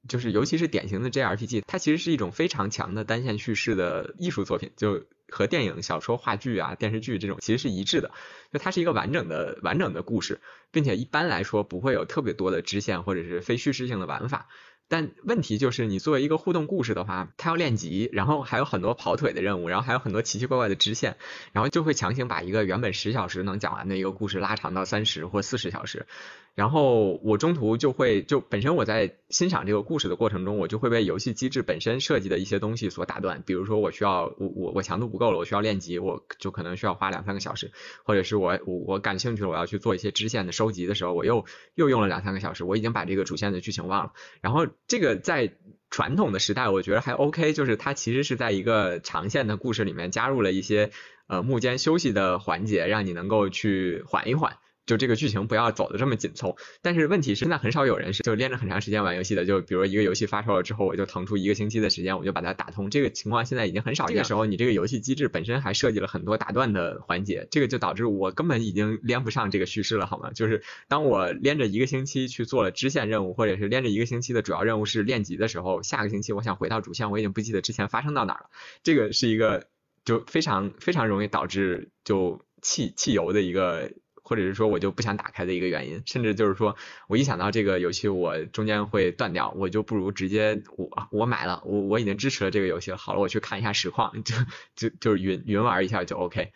[0.08, 8.12] 就是尤其是典型的 JRPG，它其实是一种非常强的单线叙事的艺术作品，就和电影、小说、话剧啊、电视剧这种其实是一致的，
[8.50, 10.40] 就它是一个完整的、完整的故事，
[10.70, 14.48] 并且一般来说不会有特别多的支线或者是非叙事性的玩法。
[14.88, 21.16] 但问题就是，你作为一个互动故事的话，它要练级，然后还有很多跑腿的任务，然后还有很多奇奇怪怪的支线，
[21.52, 26.06] 然后就会强行把一个原本十小时能讲完的一个故事拉长到三十或四十小时。
[26.54, 33.42] 然后我中途就会就本身我在欣赏这个故事的过程中，我就会被游戏机制本身设计的一些东西所打断。
[33.44, 37.72] 比如说我需要我我我强度不够了，我需要练级，我就可能需要花两三个小时，
[38.04, 41.44] 或者是我我我感兴趣了，我要去做一些支线的收集的时候，我又
[41.74, 44.12] 又用了两三个小时，我已经把这个主线的剧情忘了。
[44.40, 45.54] 然后这个在
[45.90, 50.92] 传统的时代，我觉得还 OK，就是它其实是在一个长线的故事里面加入了一些
[51.26, 54.56] 呃幕间休息的环节，让你能够去缓一缓。
[54.86, 62.90] 就这个剧情不要走的这么紧凑，但是问题是现在很少有人是就连着很长时间玩游戏的，就比如一个游戏发售了之后，我就腾出一个星期的时间，我就把它打通。
[62.90, 64.06] 这个情况现在已经很少。
[64.06, 70.32] 这个时候你这个游戏机制本身还设计了很多打断的环节，这个就导致我根本已经连不上这个叙事了，好吗？
[70.32, 78.50] 就是当我连着一个星期去做了支线任务，或者是连着一个星期的主要任务是练级的时候，下个星期我想回到主线，我已经不记得之前发生到哪了。
[78.82, 79.66] 这个是一个
[80.04, 83.90] 就非常非常容易导致就弃弃油的一个。
[84.24, 86.76] 或者是说我就不想打开的一个原因，甚至就是说
[87.08, 94.34] 我一想到这个游戏我中间会断掉，我就不如直接我我买了，我我已经支持了这个游戏了，好了，我去看一下实况，就
[94.74, 96.52] 就就是云云玩一下就 OK。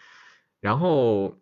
[0.61, 1.39] 然后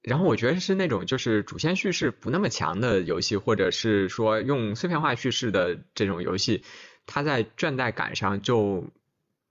[0.00, 6.64] 然后我觉得是那种就是主线叙事不那么强的游戏，或者是说用碎片化叙事的这种游戏，
[7.04, 8.84] 它在倦怠感上就。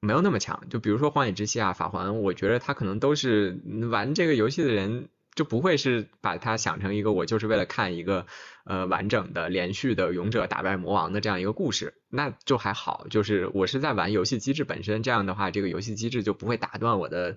[0.05, 3.59] 没有那么强，就比如说《荒野之息》啊，《法环》，我觉得他可能都是
[3.91, 8.25] 玩这个游戏的人就不会是把它想成一个我就是为了看一个
[8.63, 13.07] 呃完整的连续的勇者打败魔王的这样一个故事，那就还好。
[13.09, 17.35] 就是我是在玩游戏机制本身，这样的话，这个游戏机制就不会打断我的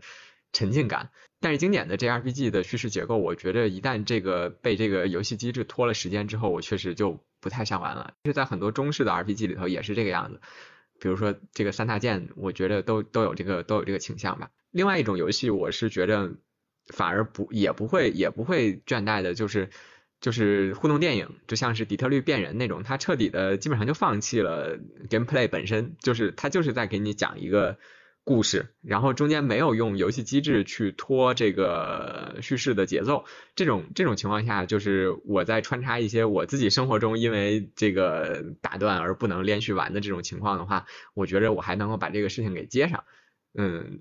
[0.52, 1.10] 沉浸感。
[1.40, 8.14] 但是经典的 JRPG 的叙事结构，我觉得一旦这个被这个游戏机制拖了时间之后，我确实就不太想玩了。
[8.24, 10.40] 就，在很多中式的 RPG 里头也是这个样子。
[11.00, 14.50] 比如说这个三大件，我觉得都都有这个都有这个倾向吧。
[14.70, 16.32] 另外一种游戏，我是觉得
[16.88, 19.70] 反而不也不会也不会倦怠的，就是
[20.20, 24.78] 就是互动电影，就像是底特律变人那种，它彻底的基本上就放弃了
[25.08, 27.78] gameplay 本身，就是它就是在给你讲一个。
[28.28, 33.24] 故事，然后中间没有用游戏机制去拖这个叙事的节奏，
[33.54, 43.04] 这种这种情况下，就是我在穿插一些我自己生活中因为这个打断而不能连续玩的这种情况的话，我觉着我还能够把这个事情给接上，
[43.54, 43.98] 嗯，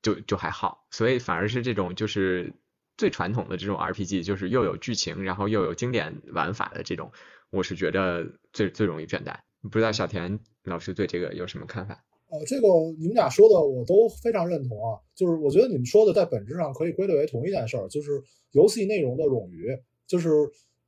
[0.00, 2.54] 就就还好，所以反而是这种就是
[2.96, 7.12] 最传统的这种 RPG，就是又有剧情，然后又有经典玩法的这种，
[7.50, 9.40] 我是觉得最最容易倦怠。
[9.70, 11.98] 不知道小田老师对这个有什么看法？
[12.28, 12.66] 呃，这个
[12.98, 19.68] 你们俩说的我都非常认同啊，就是我觉得你们说的在本质上可以归类为同一件事儿，就是游戏内容的冗余，
[20.06, 20.28] 就是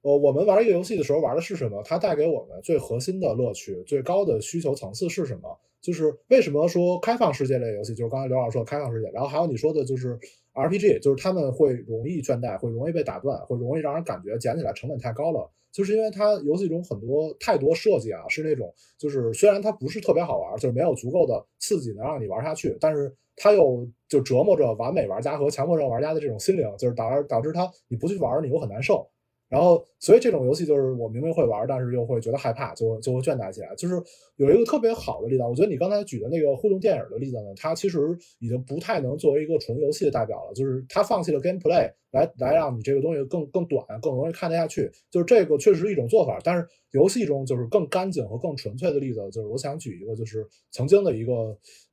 [0.03, 5.59] 呃，我们玩一个游戏的时候玩的是什么，它带给我们最核心的乐趣、最高的需求层次是什么？
[5.81, 10.19] 就是为什么说开放世界类游戏，就是刚才刘老师说的开放世界，然后还有你说的就是
[10.55, 15.51] RPG，就是他们会容易倦怠，会容易被打断，会容易让人感觉捡起来成本太高了。
[15.71, 29.09] 就是因为它游戏中很多太多设计啊，是那种就是虽然它不是特别好玩，就是没有足够的刺激能让你玩下去，但是它又就折磨着完美玩家和强迫症玩家的这种心灵，就是导致导致他你不去玩你又很难受。
[29.49, 33.75] 然后，所以这种游戏就是我明明会玩，但是又会觉得害怕，就就会倦怠起来。
[33.77, 33.95] 就是
[34.37, 37.99] 有一个特别好的例子，我觉得你刚才举的那个互动电影的例子呢，它其实
[38.41, 40.53] 已经不太能作为一个纯游戏的代表了。
[40.53, 44.91] 就是它放弃了 gameplay 来来让你这个东西更更短、更容易看得下去。
[45.11, 51.33] 就是这个确实是一种做法，但是游戏中就是更干净和更纯粹的例子，就是我想举一个，就是曾经的一个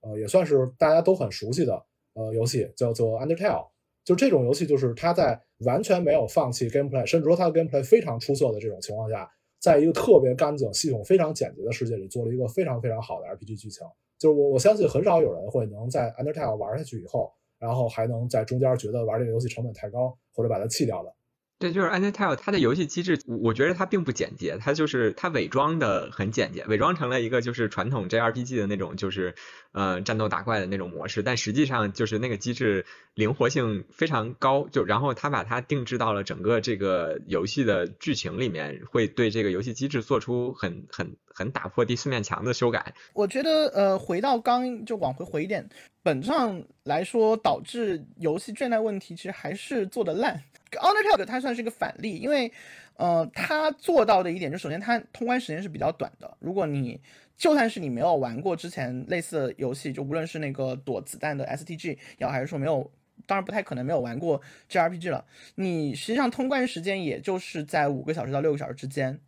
[0.02, 1.82] 呃，也算是大家都很熟悉的
[2.16, 3.66] 呃游戏，叫做 Undertale。
[4.06, 9.28] 就这种游戏，就是它在完全没有放弃 gameplay，甚至说它的 gameplay 非常出色的这种情况下，
[9.60, 13.86] 在一个特别干净、系统非常简洁的世界里，做了一个非常非常好的 RPG 剧情。
[14.18, 21.12] 就是我我相信很少有人会能在 Undertale 玩下去以后，然后还能在中间觉得玩这个游戏成本太高，或者把它弃掉的。
[21.58, 29.36] 对，就是 a n d e t a l e 它的游戏机制，我觉得它并不简洁，它就是它伪装的很简洁，伪装成了一个就是传统 JRPG 的那种，就是
[29.72, 42.94] 呃战斗打怪的那种模式，但实际上就是那个机制灵活性非常高，就然后它把它定制到了整个这个游戏的剧情里面，会对这个游戏机制做出很很很打破第四面墙的修改。
[43.14, 45.68] 我觉得呃，回到刚就往回回一点，
[46.02, 50.42] 本质上来说，导致游戏倦怠问题其实还是做的烂。
[50.72, 52.52] Undertale 它算是一个反例，因为，
[52.96, 56.38] 呃，它做到的一点就首先它通关时间是比较短的。
[56.40, 57.00] 如果你
[57.38, 62.90] 就算是你没有玩过之前类似的游戏，就无论是那个躲子弹的 STG，也好，还是说没有，
[63.26, 65.26] 当然不太可能没有玩过 JRPG 了，
[65.56, 69.20] 你实际上通关时间也就是在五个小时到六个小时之间。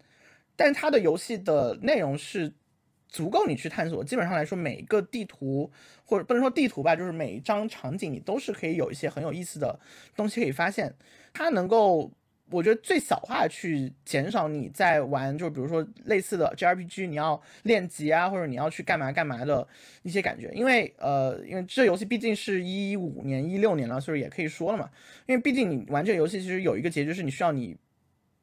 [0.57, 2.51] 但是它的游戏的内容是
[3.07, 4.03] 足够你去探索。
[4.03, 5.71] 基本上来说，每个地图
[6.03, 9.79] 或者不能说地图吧，就是每一张场景你都是可以有一些很有意思的
[10.15, 10.93] 东西可以发现。
[11.31, 12.11] 它能够，
[12.49, 19.65] 我觉得最小化去减少你在玩，就是比如说类似的 JRPG，你要练级啊，或者你要去干嘛干嘛的
[20.01, 20.51] 一些感觉。
[20.53, 24.89] 因为呃，因为这游戏毕竟是一五年、一六年了，所以也可以说了嘛。
[25.27, 27.77] 因为毕竟你玩这个游戏，其实有一个结局是你需要你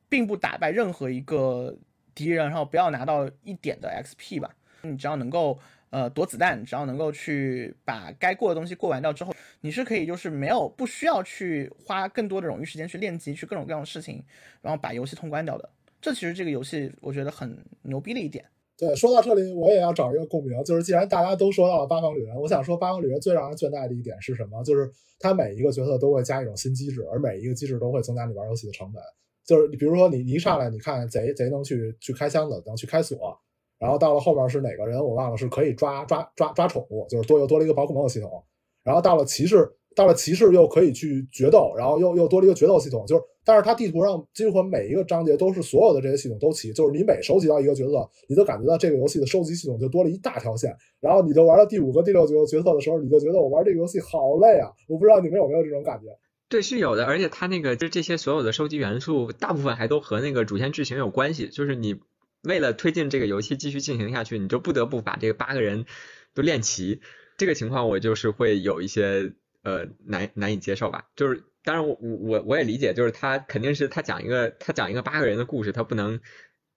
[0.09, 1.77] 并不打败任何一个。
[2.15, 4.55] 敌人，然后不要拿到一点的 XP 吧。
[4.83, 5.59] 你只要能够
[5.91, 14.23] 呃躲子弹，只要能够去把该过的东西过完掉之后，你是可以就是没有不需要去花更多的冗余时间去练级，去各种各样的事情，
[14.61, 15.69] 然后把游戏通关掉的。
[16.01, 18.45] 这其实这个游戏我觉得很牛逼的一点。
[18.77, 24.62] 对，说到这里我也要找一个共鸣，就是既然大家都说到了八方旅人，我想说八方旅人最让人倦怠的一点是什么？
[24.65, 29.03] 就是它每一个角色都会加一种新机制，而每一个机制都会增加你玩游戏的成本。
[29.47, 33.36] 就是你比如说你你一上来你看贼贼能去去开箱子能去开锁，
[33.78, 38.42] 然后到了后面是哪个人我忘了是可以抓抓抓抓宠物，就是多又多了一个宝可梦的系统，
[38.82, 54.72] 然后到了骑士到了骑士又可以去决斗，然后又又多了一个决斗系统，就是但是它地图上几乎每一个章节都是所有的这些系统都齐，就是你每收集到一个角色，你就感觉到这个游戏的收集系统就多了一大条线，然后你就玩到第五个第六个角色的时候，你就觉得我玩这个游戏好累啊！
[54.88, 56.07] 我不知道你们有没有这种感觉。
[56.55, 61.48] 对，是有的，而且它那个就这些所有的收集元素，大部分还都和那个主线剧情有关系。
[61.48, 61.98] 就是你
[62.42, 65.84] 为了推进这个游戏继续进行下去，你就不得不把这个八个人
[66.32, 67.00] 都练齐。
[67.38, 69.32] 这个情况我就是会有一些
[69.64, 71.07] 呃难难以接受吧。
[71.16, 76.20] 就是当然我我我也理解，就是他肯定是他讲一个他讲一个八个人的故事，他不能。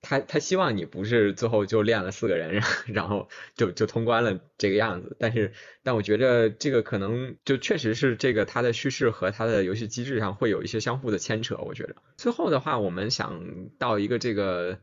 [0.08, 3.28] 他他希望你不是最后就练了四个人，然后
[3.58, 5.18] 就就通关了这个样子。
[5.20, 5.52] 但是，
[5.84, 11.58] 但我觉得这个可能就确实是这个它的叙事和它的游戏机制上会有一些相互的牵扯。
[11.58, 13.44] 我觉得最后的话，我们想
[13.78, 14.80] 到一个这个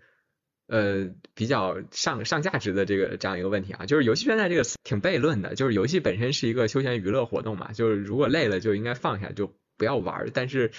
[0.66, 5.54] 呃比较上上价值的这个这样一个问题啊，就是游戏圈在这个挺悖论的。
[5.54, 10.28] 就是游戏本身是一个休闲娱乐活动嘛，就是如果累了就应该放下，就不要玩。
[10.34, 10.70] 但是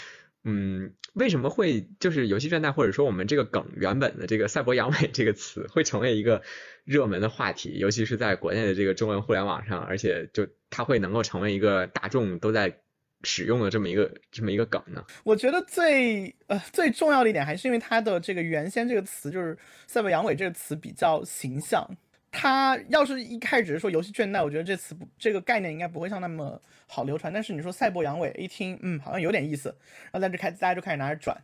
[0.48, 6.44] 嗯，为什么会就是游戏倦怠，或者说我们这个梗原本的这个“赛博阳痿”这个词会成为一个
[6.84, 12.78] 热门的话题，尤其是在国内的这个中文互联网上，而且就它会能够成为一个大众都在
[13.24, 15.04] 使用的这么一个这么一个梗呢？
[15.24, 21.90] 我觉得最呃最重要的一点还是因为它的这个原先这个词就是“赛博阳痿”这个词比较形象。
[22.38, 27.32] 他要是一开始是说游戏倦怠，我觉得这词不这个概念应该不会像那么好流传。
[27.32, 29.70] 但是你说赛博阳痿，一听嗯好像有点意思，
[30.12, 31.36] 然后在这开大家就开始拿着转。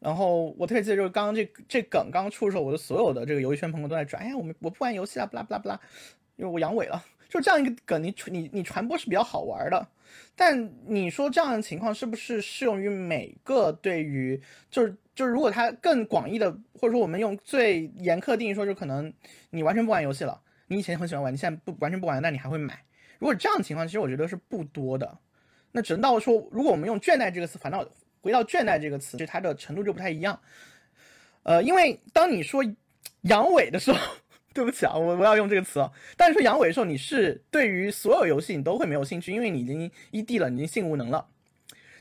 [0.00, 5.78] 然后我特别记得就是刚刚这这梗刚刚出的时候，我的所有的这个游戏圈朋友都在转，哎呀我们我不玩游戏了，不啦不啦不啦，
[6.36, 7.04] 因为我阳痿了。
[7.32, 9.88] 就这样一个梗，你你你传播是比较好玩的。
[10.36, 14.38] 但你说这样的情况是不是适用于每个对于
[14.70, 14.94] 就是？
[15.14, 19.12] 就是如果它更广义的，或者说我们用最严苛定义说，就可能
[19.50, 22.82] 你完全不玩游戏了，你以前很喜欢玩，你现在不完全不玩，那你还会买？
[23.18, 25.18] 如果这样的情况，其实我觉得是不多的。
[25.70, 27.86] 那只能到说，如果我们用倦怠这个词，反倒
[28.22, 30.40] 回到倦怠这个词，就它的程度就不太一样。
[31.42, 32.64] 呃，因为当你说
[33.20, 33.98] 阳痿的时候，
[34.54, 35.90] 对不起啊，我我要用这个词啊。
[36.16, 41.26] 但是说阳痿的时候，你是对于所有游戏你都会没有兴趣，因为你已经一 D 了，你已经性无能了。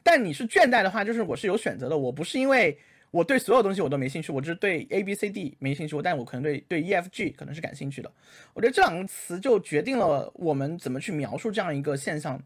[0.04, 2.78] 但你是倦怠的话，就是我是有选择的，我不是因为。
[3.14, 8.10] 我对所有东西我都没兴趣，我只是对 A B C D 没兴趣，但我可能对对 E F G 可能是感兴趣的。
[8.54, 12.42] 我觉得这两个词就决定了我们怎么去描述这样一个现象，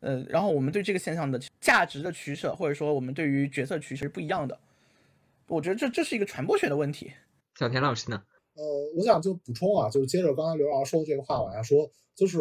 [0.00, 4.60] 呃，然后我们对这个现象的价值的取舍，或者说我们对于角色取舍是不一样的。
[5.46, 7.10] 我觉得这这是一个传播学的问题。
[7.58, 8.22] 小田老师呢？
[8.54, 12.38] 呃，我想就补充啊，就是接着刚才刘老师说的这个话往下说，就是。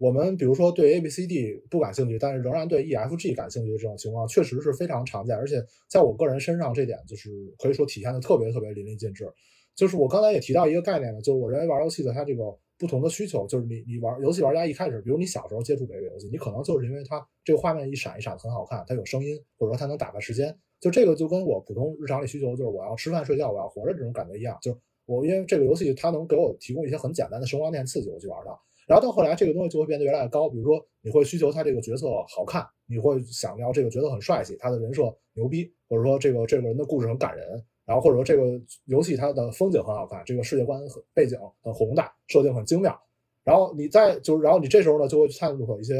[0.00, 5.34] 我们比如说对 A、B、C、D 不感兴趣，但是仍然对 E、F、G 感兴趣的这种情况，确实是非常常见。
[5.34, 7.28] 而且在我个人身上，这点就是
[7.58, 9.28] 可以说体现的特别特别淋漓尽致。
[9.74, 12.44] 就是我刚才也提到一个概念呢，就是我认为玩游戏的它这个
[12.78, 20.56] 不同的需求，就是你你玩游戏玩家一开始，比如你小时候接触这个游戏，你可能就是因为它这个画面一闪一闪很好看，它有声音，或者说它能打发时间。
[20.78, 24.56] 就这个就跟我普通日常里需求，就是我要吃饭睡觉，我要活着这种感觉一样。
[24.62, 24.78] 就
[25.08, 28.50] 我因为这个游戏它能给我提供一些很简单的声光电刺激，我去玩它。
[28.86, 30.50] 然后到后来，这个东西就会变得越来越高。
[30.50, 35.02] 比如说，你会需求他这个角色好看，你会想要这个角色很帅气，他的人设
[35.32, 42.98] 牛逼，或者说这个这个人的故事很感人，然后或者说这个游戏它的风景很好看，这个世界观很背景很宏大，设定很精妙。
[43.44, 45.94] 然后你在就是，然后你这时候呢就会去探索一些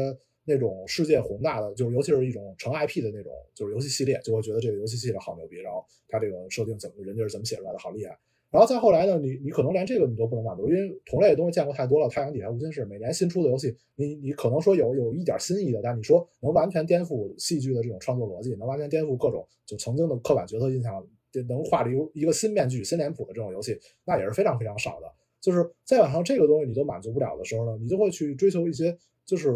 [0.45, 8.17] 那种世界宏大的，就是尤其是一种成 IP 的那种就是游戏系列，就会觉得这个游戏系列好牛逼，然后它这个设定怎么人家是怎么写出来的，好厉害。
[8.51, 12.09] 然后再后来呢，你你可能连这个你都不能满足，因为同类的东西见过太多了。
[12.09, 21.05] 太阳底下无心事，每年新出的游戏，你你可能说有有一点新意的，但你说能完全颠覆戏剧的这种创作逻辑，能完全颠覆各种就曾经的刻板角色印象
[21.47, 25.07] 能画出一个新面具、新脸谱的这种游戏，那也是非常非常少的。
[25.39, 29.53] 就是再往上这个东西你都满足不了的时候呢，你就会去追求一些就是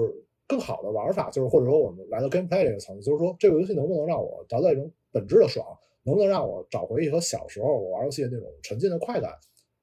[0.47, 5.65] 更好的玩法，就是或者说我们来到 gameplay 这个层次，就是说这个游戏能不能让我达到一种本质的爽，
[6.03, 9.33] 能不能让我找回一和小时候我玩游戏的那种沉浸的快感。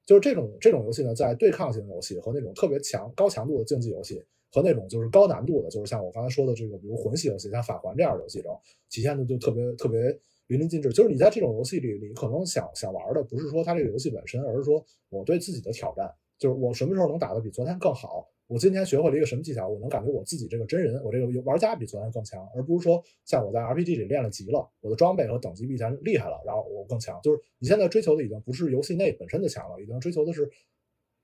[0.03, 4.21] 就是这种这种游戏呢，在对抗型游戏和那种特别强高强度的竞技游戏，
[4.51, 10.01] 和那种就是高难度的，就是像我刚才说的这个，比如魂系游戏，像返还这样的游戏中，体现的就特别特别
[10.47, 10.91] 淋漓尽致。
[10.91, 18.27] 就是你在这种游戏里，你可能想想玩的不是说它这个游戏本身，而是说我对自己的挑战，就是我什么时候能打得比昨天更好。
[18.51, 19.65] 我今天学会了一个什么技巧？
[19.65, 27.17] 我能感觉我自己这个真人，我这个玩家比昨天更强，而不是说像我在 RPG 里练了级了，我的装备和等级比以前厉害了，然后我更强。
[27.23, 30.49] 就是你现在追求的已经不是游戏内本身的强了，已经追求的是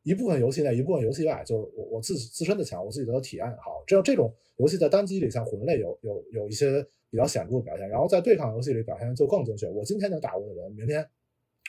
[0.03, 3.83] 一部分游戏内，一部分游戏外，就是我我自自身的强，我自己的体验好。
[3.85, 9.69] 这样这种游戏在单机里，像魂类有有有一些比较显著的表现，然后在对抗游戏里表现就更精确。
[9.69, 11.05] 我今天能打过的人，明天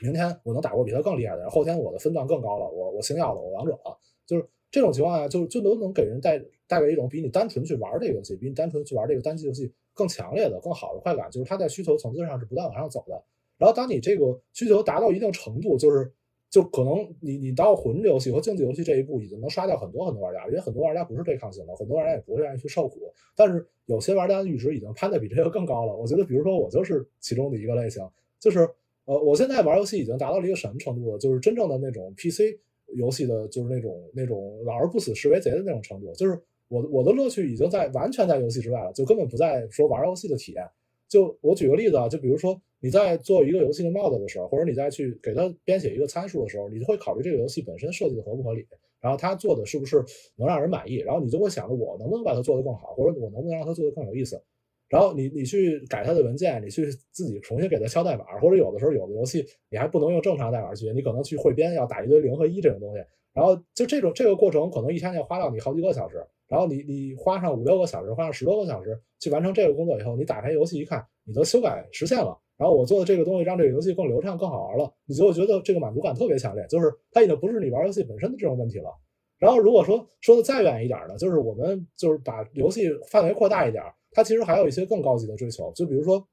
[0.02, 4.48] 明天我能打过比他更厉害的人，后天我的分段更高了，我我星耀了，我王者了，就是。
[4.70, 11.30] 这种情况下，就就都能给人带带来一种比你单纯去玩这个游戏，比你单纯去玩这个单机游戏更强烈的、更好的快感。
[11.30, 13.22] 就是它在需求层次上是不断往上走的。
[13.56, 16.12] 然后，当你这个需求达到一定程度，就是
[16.50, 23.12] 就可能你你到魂游戏和竞技游戏这一步，已经能刷掉很多很多玩家，因为很多玩家不是对抗型的，很多玩家也不会愿意去受苦。
[23.34, 25.96] 但是有些玩家的阈值已经攀的比这个更高了。
[25.96, 28.06] 我觉得，比如说我就是其中的一个类型，
[28.38, 28.68] 就是
[29.06, 31.18] 呃，我现在玩游戏已经达到了一个什么程度了？
[31.18, 32.58] 就是真正的那种 PC。
[32.96, 40.64] 游戏的就是那种那种老而不死是为贼的那种程度，就是我我的乐趣已经在完全在游戏之外了，就根本不在说玩游戏的体验。
[41.08, 48.66] 就我举个例子啊，就比如说你在做一个游戏的 mod 的时候，或者你在去给它编写一个参数的时候，你就会考虑这个游戏本身设计的合不合理，
[49.00, 50.04] 然后它做的是不是
[50.36, 54.42] 能让人满意，然后你就会想着我能不能把它做得更好，或者我能不能让它做得更有意思。
[54.88, 63.02] 然后你你去改它的文件，你去自己重新给它敲代码，或者有的时候有的游戏你还不能用正常代码去，你可能去汇编要打一堆零和一这种东西。
[63.34, 66.26] 然后就这种这个过程可能一天要花到你好几个小时。
[66.48, 72.36] 然后你你花上五六个小时，花上十多个小时去完成这个工作以后，你打开游戏一看，你的修改实现了。
[72.56, 76.66] 然后我做的这个东西让这个游戏更流畅、更好玩了，你就会觉得这个满足感特别强烈。
[76.68, 78.90] 就是它已经不是你玩游戏本身的这种问题了。
[79.38, 83.84] 然后如果说说的再远一点呢，就是我们就是把游戏范围扩大一点。
[84.10, 86.26] 他其实还有一些更高级的追求，就比如说，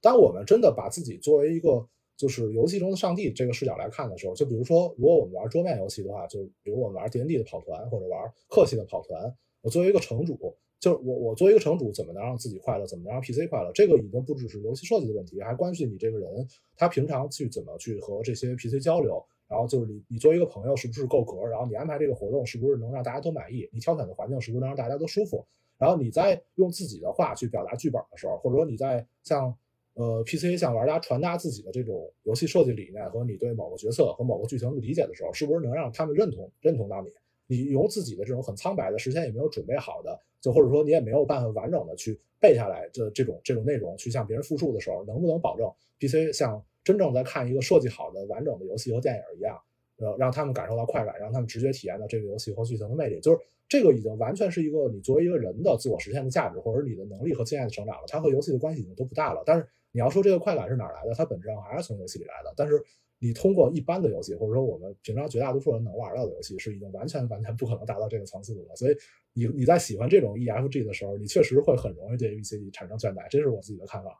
[0.00, 1.86] 当我们真的把自己作为一个
[2.16, 13.70] 就是游戏中的上帝这个视角来看的时候，就比如说，如果我们玩桌面游戏的话，就比如我们玩 D N D 的跑团或者玩客气的跑团，我作为一个城主，就是我我作为一个城主，怎么能让自己快乐，怎么能让 P C 快乐？
[13.72, 25.44] 这个已经不只是游戏设计的问题，还关系你这个人他平常去怎么去和这些 P C 交流，然后就是你你作为一个朋友是不是够格，然后你安排这个活动是不是能让大家都满意，你挑选的环境是不是能让大家都舒服。
[25.78, 29.54] 然后你在用自己的话去表达剧本的时候，或者说你在向
[29.94, 37.10] 呃 PC 向玩家传达自己的这种游戏设计理念和你对某个角色和某个剧情的理解的时候，是不是能让他们认同认同到你？
[37.48, 45.70] 你用自己的这种很苍白的、事先也没有准备好的，就或者说你也没有办法完整的去背下来这这种这种内容去向别人复述的时候，能不能保证
[46.00, 49.56] PC 像真正在看一个设计好的完整的游戏和电影一样，
[49.98, 53.20] 呃，让他们感受到快感，让他们直接体验到这个游戏和剧情的魅力？
[53.20, 53.38] 就是。
[53.68, 58.02] 这个已经完全是一个你作为一个人的自我实现的价值，或者你的能力和经验的成长了。
[58.06, 59.42] 它和游戏的关系已经都不大了。
[59.44, 62.54] 但是你要说这个快感是哪来的，它本质上还是从游戏里来的。
[62.56, 62.80] 但是
[63.18, 68.76] 你通过一般的游戏，或者说我们平常绝大多数人能玩到的游戏，是已经完全完全不可能达到这个层次的了。
[68.76, 68.96] 所以
[69.32, 74.16] 你你在喜欢这种 EFG 的时候，你确实会很容易对 VCD 产生倦怠，这是我自己的看法。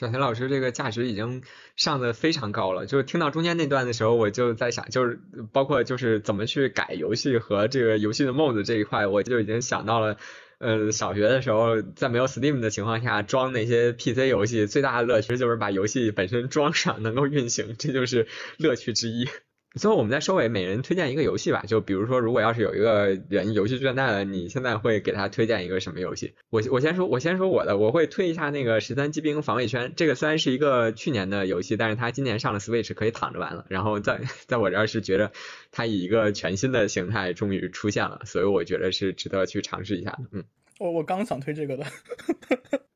[0.00, 1.42] 小田老师这个价值已经
[1.76, 5.20] 上的非常高了，就是听到中间那段的时候，我就在想，就是
[5.52, 10.16] 包括就是怎么去改游戏和这个游戏的 mode 这一块，我就已经想到了，
[10.56, 19.28] 呃，小学的时候在没有 Steam 的情况下装那些 PC 游戏，最大的乐趣就是把游戏本身装上能够运行，这就是乐趣之一。
[19.76, 21.62] 最后，我们在收尾，每人推荐一个游戏吧。
[21.64, 26.34] 就比如说，如果要是有一个人游戏倦怠了，你现在会给他推荐一个什么游戏？
[26.50, 29.90] 我我先说，我先说我的，我会推一下那个《十三机兵防卫圈》。
[29.94, 33.64] 这个虽然是一个去年的游戏，但是它今年上了 Switch，可以躺着玩了。
[33.68, 35.30] 然后在在我这儿是觉得
[35.70, 40.18] 它以一个全新的形态终于出现了，所以我觉得是值得去尝试一下的。
[40.32, 40.44] 嗯，
[40.80, 41.86] 我我刚想推这个的，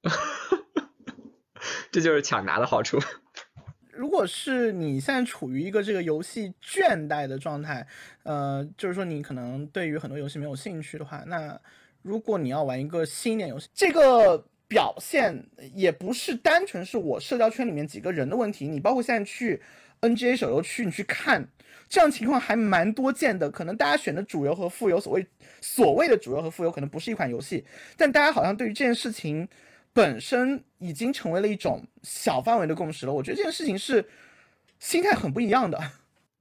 [1.93, 2.99] 这就是抢答的好处。
[3.97, 7.87] 如果是你现在处于一个这个游戏倦怠的状态，
[8.25, 11.59] 呃，就是说你可能对于很多游戏没有兴趣的话，那
[12.03, 19.61] 如果你要玩一个新一点游戏，这个表现也不是单纯是我社交圈里面几个人的问题，你包括现在去
[20.01, 21.49] NGA 手游区你去看，
[21.89, 23.51] 这样情况还蛮多见的。
[23.51, 25.27] 可能大家选的主流和副游，所谓
[25.61, 27.65] 所谓的主流和副游可能不是一款游戏，
[27.97, 29.49] 但大家好像对于这件事情
[29.95, 33.13] 本身已经成为了一种小范围的共识了。
[33.13, 34.07] 我觉得这件事情是
[34.79, 35.81] 心态很不一样的。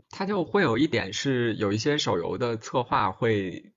[0.10, 3.72] 它就会有一点是有一些手游的策划会，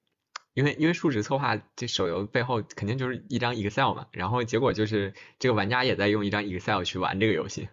[0.54, 7.68] 因为因为数值策划这手游背后肯定就是一张 Excel 嘛，然后结果就是这个玩家也在用一张 Excel 去玩这个游戏。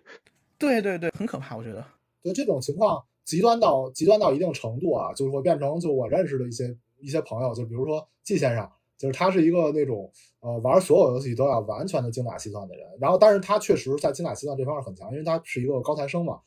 [0.57, 1.85] 对对对，很可怕，我觉得。
[2.23, 16.40] 就这种情况极端到极端到一定程度啊，就是会变成就我认识的一些一些朋友，就比如说季先生，就是他是一个那种呃玩所有游戏都要完全的精打细算的人，然后但是他确实在精打细算这方面很强，因为他是一个高材生嘛。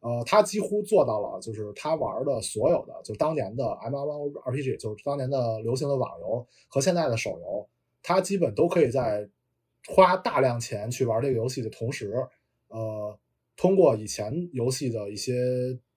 [0.00, 7.66] 呃，他几乎做到了，就是他玩的所有的，就当年的 MMORPG，就是当年的流行的网游和现在的手游，
[8.02, 9.26] 他基本都可以在
[9.88, 12.12] 花大量钱去玩这个游戏的同时，
[12.68, 13.18] 呃，
[13.56, 15.32] 通过以前游戏的一些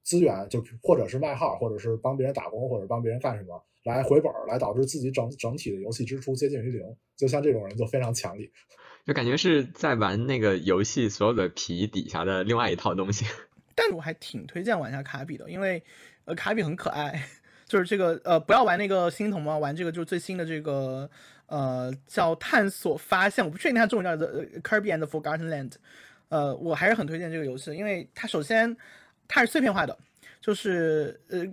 [0.03, 6.83] 资源，就或者是卖号，或者是帮别人打工，或者帮别人干什么来回本，来导致自己整整体的游戏支出接近于零。
[7.15, 8.51] 就像这种人就非常强力，
[9.05, 13.25] 就感觉是在玩那个游戏所有的皮底下的另外一套东西。
[13.73, 15.81] 但我还挺推荐玩一下卡比的，因为
[16.25, 17.23] 呃卡比很可爱，
[17.65, 21.09] 就是这个呃不要玩那个星童嘛，玩这个就是最新的这个
[21.47, 24.27] 呃叫探索发现，我不确定它中文叫做
[24.61, 25.73] Kirby and the Forgotten Land，
[26.29, 28.75] 呃我还是很推荐这个游戏，因为它首先
[29.27, 29.97] 它是碎片化的，
[30.41, 31.45] 就是呃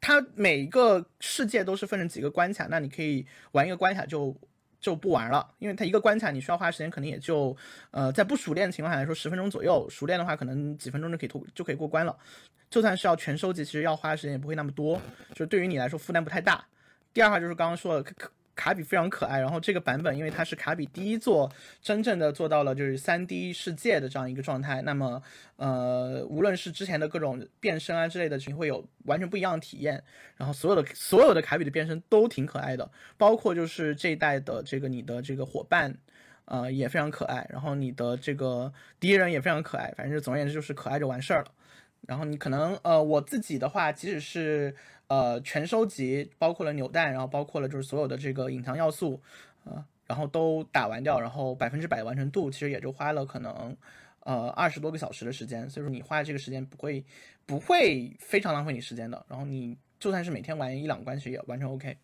[0.00, 4.36] 它每一个世界都是分成几个关卡，那你可以玩一个关卡就。
[4.80, 7.54] 就不玩了，因为它一个关卡你需要花时间，可能也就，
[7.90, 12.16] 呃，在不熟练的情况下来说十分钟左右，熟练的话可能几分钟就可以通就可以过关了。
[12.70, 16.64] 就算是要全收集，其实要花的时间也不会那么多，就是对于你来说负担不太大。
[17.12, 18.12] 第二话就是刚刚说的。
[18.58, 21.48] 卡比非常可爱，然后这个版本因为它是卡比第一座
[21.80, 25.22] 真正的做到了就是三 D 世界的这样一个状态，那么
[25.54, 30.02] 呃无论是之前的各种变身啊之类的，你会有完全不一样的体验。
[30.36, 35.96] 然后所有的所有的卡比的变身都挺可爱的，包括就是这一代的这个你的这个伙伴，
[36.46, 41.50] 呃也非常可爱，然后你的这个敌人也非常可爱，反正总而言之就是可爱就完事儿了。
[42.08, 44.74] 然后你可能呃我自己的话，即使是。
[45.10, 49.18] 呃，全收集包括了扭蛋，然后包括了就是所有的这个隐藏要素，
[49.64, 53.74] 呃，然后都打完掉，然后百分之百完成度其实也就花了可能
[54.24, 57.02] 呃二十多个小时的时间，所以说你花这个时间不会
[57.46, 59.24] 不会非常浪费你时间的。
[59.30, 61.96] 然后你就算是每天玩一两关，其实也完全 OK，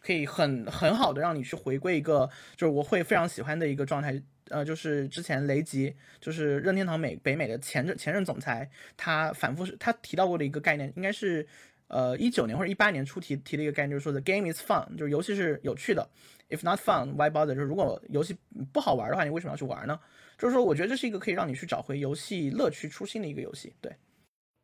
[0.00, 4.20] 可以很很好的让你去回归一个就是我会非常喜欢的一个状态，
[4.52, 11.46] 呃，就是之前雷吉就是任天堂美北美的前任前任总裁，他反复是他提到过的一个概念，应该是。
[11.88, 16.08] 呃，一九年或者一八年出提提的一个概念，就是说 the game is fun，就是游戏是有趣的。
[16.48, 17.54] If not fun, why bother？
[17.54, 18.34] 就是如果游戏
[18.72, 20.00] 不好玩的话，你为什么要去玩呢？
[20.38, 23.74] 就是说，我觉得这是一个可以让你去找回游戏乐趣初心的一个游戏。
[23.82, 23.94] 对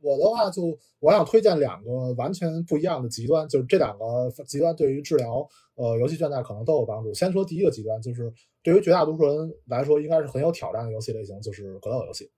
[0.00, 7.12] 我的话，就我想推荐两个完全不一样的极端，就是这两个极端对于治疗呃游戏倦怠可能都有帮助。
[7.12, 12.30] 先说第一个极端，就是对于绝大多数人来说，应该是很有挑战的游戏类型，就是格斗游戏。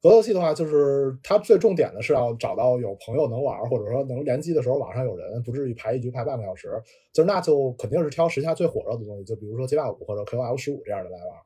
[0.00, 6.68] 格斗游戏的话，就是它最重点的是要找到有朋友能玩，或者说能联机的时候网上有人，不至于排一局排半个小时。
[7.12, 11.36] 就是那就肯定是挑时下最火热的东西，就比如说街霸五或者 K O F 十五这样的来玩。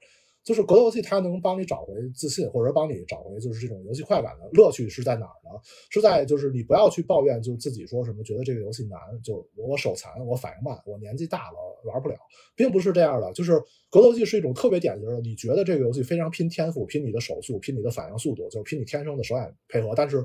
[0.47, 5.61] 就是格斗游戏，它能帮你找回自信，或者帮你找回就是这种游戏快感的乐趣是在哪儿呢？
[5.91, 12.17] 是在就是你不要去抱怨，就自己说什么觉得这个游戏难，就我手残，我反应慢，我年纪大了玩不了，
[12.55, 13.33] 并不是这样的。
[13.33, 13.59] 就是
[13.91, 20.25] 格斗游戏是一种特别典型的，你觉得这个游戏非常拼天赋，拼你的手速，拼你的反应速度，就是拼你天生的手眼配合，但是。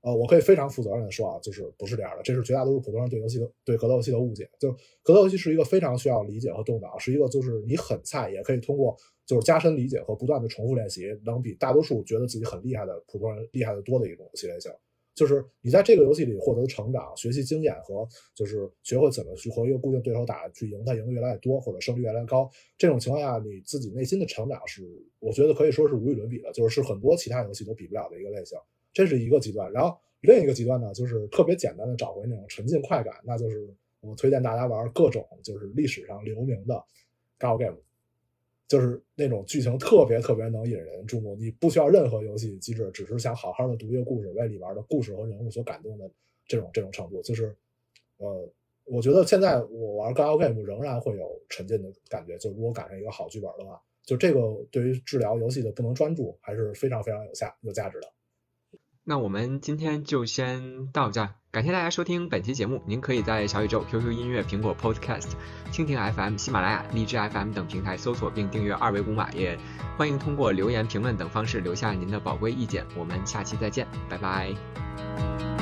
[0.00, 4.48] 呃，我可以非常负责任的说啊，就是不是这样的，这是绝大多数普通人对游戏的对格斗游戏的误解。
[4.56, 4.70] 就
[5.02, 8.96] 格斗游戏是一个非常需要理解和动脑，是一个就是你很菜也可以通过
[9.28, 14.72] 就是加深理解和不断的重复练习，能比大多数觉得自己很厉害的普通人厉害的多的一种游戏类型。
[15.14, 22.48] 就是你在这个游戏里获得的成长、学习经验和就是学会怎么去和一个固定对手打，去赢他赢的越来越多，或者胜率越来越高。
[22.78, 24.82] 这种情况下，你自己内心的成长是
[25.18, 28.56] 我觉得可以说是无与伦比的，就是是很多其他游戏都比不了的一个类型。
[28.94, 33.68] 这是一个极端，然后另一个极端呢，就是特别简单的找回那种沉浸快感，那就是
[34.00, 36.80] 我推荐大家玩各种就是历史上留名的
[37.40, 37.76] gal game，
[38.68, 46.08] 就是那种剧情特别特别能引人注目，你不需要任何游戏机制，只是想好好的读一个故事，为里边的故事和人物所感动的
[46.46, 47.56] 这种这种程度，就是
[48.18, 48.48] 呃，
[48.84, 54.40] 我觉得现在我玩 gal game 仍然会有沉浸的感觉，就如果赶上一个好剧本的话，就这个
[54.70, 58.12] 对于治疗游戏的不能专注还是非常非常有价有价值的。
[59.04, 62.82] 那我们今天就先到这，感谢大家收听本期节目。
[62.84, 65.30] 您可以在小宇宙、QQ 音乐、苹果 Podcast、
[65.72, 69.58] 蜻蜓 FM、喜马拉雅、荔枝 FM 等平台搜索并订阅二维码，也
[69.96, 72.84] 欢迎通过留言、评论等方式留下您的宝贵意见。
[72.94, 75.57] 我们下期再见，拜拜。